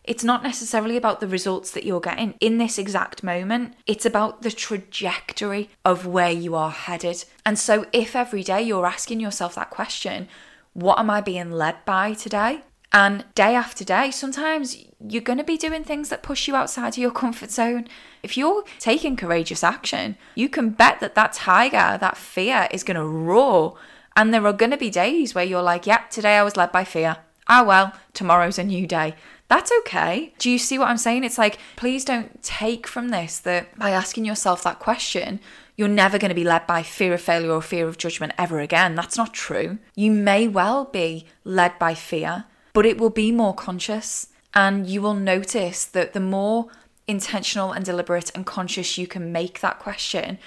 It's 0.04 0.24
not 0.24 0.42
necessarily 0.42 0.96
about 0.96 1.20
the 1.20 1.28
results 1.28 1.70
that 1.70 1.84
you're 1.84 2.00
getting 2.00 2.34
in 2.40 2.58
this 2.58 2.76
exact 2.76 3.22
moment. 3.22 3.74
It's 3.86 4.04
about 4.04 4.42
the 4.42 4.50
trajectory 4.50 5.70
of 5.84 6.06
where 6.06 6.32
you 6.32 6.56
are 6.56 6.72
headed. 6.72 7.24
And 7.46 7.56
so, 7.56 7.86
if 7.92 8.16
every 8.16 8.42
day 8.42 8.62
you're 8.62 8.84
asking 8.84 9.20
yourself 9.20 9.54
that 9.54 9.70
question, 9.70 10.26
what 10.72 10.98
am 10.98 11.08
I 11.08 11.20
being 11.20 11.52
led 11.52 11.84
by 11.84 12.14
today? 12.14 12.62
And 12.92 13.24
day 13.34 13.54
after 13.54 13.84
day, 13.84 14.10
sometimes 14.10 14.76
you're 15.00 15.22
going 15.22 15.38
to 15.38 15.44
be 15.44 15.56
doing 15.56 15.82
things 15.82 16.10
that 16.10 16.22
push 16.22 16.46
you 16.46 16.54
outside 16.54 16.88
of 16.88 16.98
your 16.98 17.10
comfort 17.22 17.50
zone. 17.50 17.88
If 18.22 18.36
you're 18.36 18.64
taking 18.78 19.16
courageous 19.16 19.64
action, 19.64 20.16
you 20.34 20.48
can 20.48 20.70
bet 20.70 21.00
that 21.00 21.14
that 21.14 21.32
tiger, 21.32 21.98
that 21.98 22.16
fear 22.16 22.68
is 22.70 22.84
going 22.84 22.98
to 22.98 23.04
roar. 23.04 23.76
And 24.14 24.32
there 24.32 24.46
are 24.46 24.52
going 24.52 24.72
to 24.72 24.76
be 24.76 24.90
days 24.90 25.34
where 25.34 25.44
you're 25.44 25.62
like, 25.62 25.86
yep, 25.86 26.02
yeah, 26.02 26.06
today 26.08 26.36
I 26.36 26.42
was 26.42 26.56
led 26.56 26.70
by 26.70 26.84
fear. 26.84 27.18
Ah, 27.48 27.64
well, 27.64 27.92
tomorrow's 28.12 28.58
a 28.58 28.64
new 28.64 28.86
day. 28.86 29.14
That's 29.48 29.72
okay. 29.80 30.32
Do 30.38 30.50
you 30.50 30.58
see 30.58 30.78
what 30.78 30.88
I'm 30.88 30.96
saying? 30.96 31.24
It's 31.24 31.38
like, 31.38 31.58
please 31.76 32.04
don't 32.04 32.42
take 32.42 32.86
from 32.86 33.08
this 33.08 33.38
that 33.40 33.78
by 33.78 33.90
asking 33.90 34.24
yourself 34.24 34.62
that 34.62 34.78
question, 34.78 35.40
you're 35.76 35.88
never 35.88 36.18
going 36.18 36.30
to 36.30 36.34
be 36.34 36.44
led 36.44 36.66
by 36.66 36.82
fear 36.82 37.14
of 37.14 37.20
failure 37.20 37.50
or 37.50 37.62
fear 37.62 37.88
of 37.88 37.98
judgment 37.98 38.32
ever 38.38 38.60
again. 38.60 38.94
That's 38.94 39.16
not 39.16 39.34
true. 39.34 39.78
You 39.94 40.12
may 40.12 40.48
well 40.48 40.84
be 40.84 41.26
led 41.44 41.78
by 41.78 41.94
fear, 41.94 42.44
but 42.72 42.86
it 42.86 42.98
will 42.98 43.10
be 43.10 43.32
more 43.32 43.54
conscious. 43.54 44.28
And 44.54 44.86
you 44.86 45.00
will 45.00 45.14
notice 45.14 45.84
that 45.84 46.12
the 46.12 46.20
more 46.20 46.68
intentional 47.06 47.72
and 47.72 47.84
deliberate 47.84 48.30
and 48.34 48.46
conscious 48.46 48.98
you 48.98 49.06
can 49.06 49.32
make 49.32 49.60
that 49.60 49.78
question, 49.78 50.38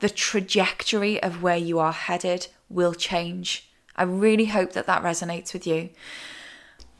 the 0.00 0.10
trajectory 0.10 1.22
of 1.22 1.42
where 1.42 1.56
you 1.56 1.78
are 1.78 1.92
headed 1.92 2.48
will 2.68 2.94
change. 2.94 3.68
I 3.96 4.02
really 4.02 4.46
hope 4.46 4.72
that 4.72 4.86
that 4.86 5.02
resonates 5.02 5.52
with 5.52 5.66
you. 5.66 5.90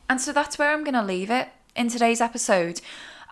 And 0.09 0.19
so 0.19 0.31
that's 0.31 0.57
where 0.57 0.71
I'm 0.71 0.83
going 0.83 0.95
to 0.95 1.03
leave 1.03 1.29
it 1.29 1.49
in 1.75 1.89
today's 1.89 2.21
episode. 2.21 2.81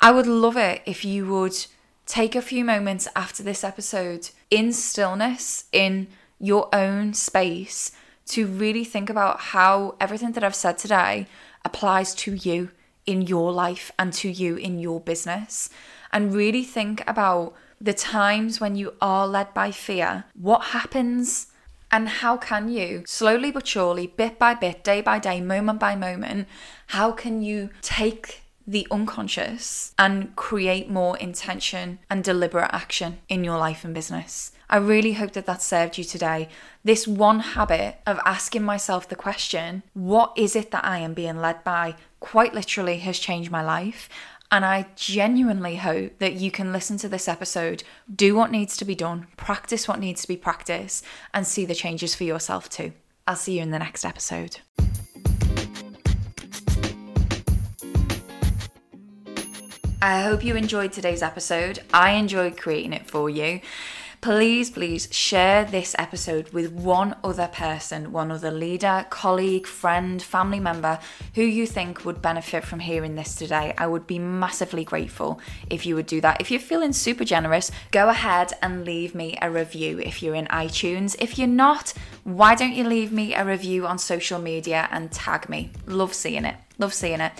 I 0.01 0.11
would 0.11 0.27
love 0.27 0.57
it 0.57 0.81
if 0.85 1.03
you 1.03 1.25
would 1.27 1.65
take 2.05 2.35
a 2.35 2.41
few 2.41 2.63
moments 2.63 3.07
after 3.15 3.41
this 3.41 3.63
episode 3.63 4.29
in 4.51 4.71
stillness, 4.71 5.65
in 5.71 6.07
your 6.39 6.73
own 6.73 7.13
space, 7.13 7.91
to 8.27 8.47
really 8.47 8.83
think 8.83 9.09
about 9.09 9.39
how 9.39 9.95
everything 9.99 10.31
that 10.33 10.43
I've 10.43 10.55
said 10.55 10.77
today 10.77 11.27
applies 11.63 12.15
to 12.15 12.33
you 12.33 12.71
in 13.05 13.21
your 13.21 13.51
life 13.51 13.91
and 13.99 14.11
to 14.13 14.29
you 14.29 14.55
in 14.55 14.79
your 14.79 14.99
business. 14.99 15.69
And 16.11 16.33
really 16.33 16.63
think 16.63 17.03
about 17.07 17.53
the 17.79 17.93
times 17.93 18.59
when 18.59 18.75
you 18.75 18.93
are 19.01 19.27
led 19.27 19.53
by 19.53 19.71
fear. 19.71 20.25
What 20.33 20.65
happens? 20.65 21.47
And 21.91 22.09
how 22.09 22.35
can 22.35 22.67
you, 22.67 23.03
slowly 23.05 23.51
but 23.51 23.67
surely, 23.67 24.07
bit 24.07 24.39
by 24.39 24.53
bit, 24.53 24.83
day 24.83 25.01
by 25.01 25.19
day, 25.19 25.39
moment 25.39 25.79
by 25.79 25.95
moment, 25.95 26.47
how 26.87 27.11
can 27.11 27.41
you 27.41 27.69
take 27.81 28.41
the 28.67 28.87
unconscious 28.89 29.93
and 29.97 30.35
create 30.35 30.89
more 30.89 31.17
intention 31.17 31.99
and 32.09 32.23
deliberate 32.23 32.69
action 32.73 33.19
in 33.29 33.43
your 33.43 33.57
life 33.57 33.83
and 33.83 33.93
business? 33.93 34.51
I 34.69 34.77
really 34.77 35.13
hope 35.13 35.33
that 35.33 35.45
that 35.45 35.61
served 35.61 35.97
you 35.97 36.03
today. 36.03 36.49
This 36.83 37.07
one 37.07 37.39
habit 37.39 37.99
of 38.05 38.19
asking 38.25 38.63
myself 38.63 39.07
the 39.07 39.15
question, 39.15 39.83
what 39.93 40.33
is 40.35 40.55
it 40.55 40.71
that 40.71 40.83
I 40.83 40.99
am 40.99 41.13
being 41.13 41.37
led 41.37 41.63
by, 41.63 41.95
quite 42.19 42.55
literally 42.55 42.97
has 42.99 43.19
changed 43.19 43.51
my 43.51 43.61
life. 43.63 44.09
And 44.51 44.63
I 44.63 44.87
genuinely 44.95 45.75
hope 45.77 46.19
that 46.19 46.33
you 46.33 46.49
can 46.51 46.71
listen 46.71 46.97
to 46.99 47.09
this 47.09 47.27
episode, 47.27 47.83
do 48.13 48.35
what 48.35 48.51
needs 48.51 48.77
to 48.77 48.85
be 48.85 48.95
done, 48.95 49.27
practice 49.37 49.87
what 49.87 49.99
needs 49.99 50.21
to 50.21 50.27
be 50.27 50.37
practiced, 50.37 51.03
and 51.33 51.45
see 51.45 51.65
the 51.65 51.75
changes 51.75 52.15
for 52.15 52.23
yourself 52.23 52.69
too. 52.69 52.93
I'll 53.27 53.35
see 53.35 53.57
you 53.57 53.63
in 53.63 53.71
the 53.71 53.79
next 53.79 54.05
episode. 54.05 54.59
I 60.05 60.21
hope 60.21 60.45
you 60.45 60.55
enjoyed 60.55 60.91
today's 60.91 61.23
episode. 61.23 61.79
I 61.91 62.11
enjoyed 62.11 62.57
creating 62.57 62.93
it 62.93 63.09
for 63.09 63.27
you 63.27 63.61
please, 64.25 64.71
please 64.71 65.07
share 65.11 65.65
this 65.65 65.95
episode 65.99 66.49
with 66.49 66.71
one 66.71 67.15
other 67.23 67.47
person, 67.47 68.11
one 68.11 68.31
other 68.31 68.49
leader, 68.49 69.05
colleague, 69.11 69.67
friend, 69.67 70.19
family 70.19 70.59
member 70.59 70.97
who 71.35 71.43
you 71.43 71.67
think 71.67 72.03
would 72.03 72.23
benefit 72.23 72.65
from 72.65 72.79
hearing 72.79 73.13
this 73.13 73.35
today. 73.35 73.71
I 73.77 73.85
would 73.85 74.07
be 74.07 74.17
massively 74.17 74.83
grateful 74.83 75.39
if 75.69 75.85
you 75.85 75.93
would 75.93 76.07
do 76.07 76.21
that. 76.21 76.41
If 76.41 76.49
you're 76.49 76.59
feeling 76.59 76.91
super 76.91 77.23
generous, 77.23 77.69
go 77.91 78.09
ahead 78.09 78.51
and 78.63 78.83
leave 78.83 79.13
me 79.13 79.37
a 79.43 79.51
review 79.51 79.99
if 79.99 80.23
you're 80.23 80.33
in 80.33 80.47
iTunes. 80.47 81.15
If 81.19 81.37
you're 81.37 81.47
not, 81.47 81.93
why 82.23 82.55
don't 82.55 82.73
you 82.73 82.83
leave 82.83 83.11
me 83.11 83.35
a 83.35 83.45
review 83.45 83.85
on 83.85 83.99
social 83.99 84.39
media 84.39 84.89
and 84.89 85.11
tag 85.11 85.49
me? 85.49 85.69
Love 85.85 86.15
seeing 86.15 86.45
it. 86.45 86.55
Love 86.79 86.95
seeing 86.95 87.21
it. 87.21 87.31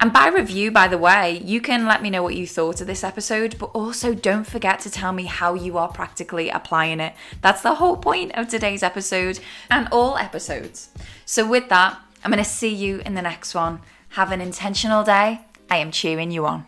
And 0.00 0.12
by 0.12 0.28
review, 0.28 0.70
by 0.70 0.88
the 0.88 0.98
way, 0.98 1.40
you 1.44 1.60
can 1.60 1.86
let 1.86 2.02
me 2.02 2.10
know 2.10 2.22
what 2.22 2.34
you 2.34 2.46
thought 2.46 2.80
of 2.80 2.86
this 2.86 3.04
episode, 3.04 3.58
but 3.58 3.66
also 3.66 4.14
don't 4.14 4.46
forget 4.46 4.80
to 4.80 4.90
tell 4.90 5.12
me 5.12 5.24
how 5.24 5.54
you 5.54 5.78
are 5.78 5.88
practically 5.88 6.50
applying 6.50 7.00
it. 7.00 7.14
That's 7.40 7.62
the 7.62 7.76
whole 7.76 7.96
point 7.96 8.32
of 8.34 8.48
today's 8.48 8.82
episode 8.82 9.40
and 9.70 9.88
all 9.90 10.16
episodes. 10.16 10.90
So, 11.24 11.48
with 11.48 11.68
that, 11.68 11.98
I'm 12.24 12.30
going 12.30 12.42
to 12.42 12.48
see 12.48 12.74
you 12.74 13.02
in 13.06 13.14
the 13.14 13.22
next 13.22 13.54
one. 13.54 13.80
Have 14.10 14.32
an 14.32 14.40
intentional 14.40 15.04
day. 15.04 15.40
I 15.70 15.76
am 15.76 15.90
cheering 15.90 16.30
you 16.30 16.46
on. 16.46 16.66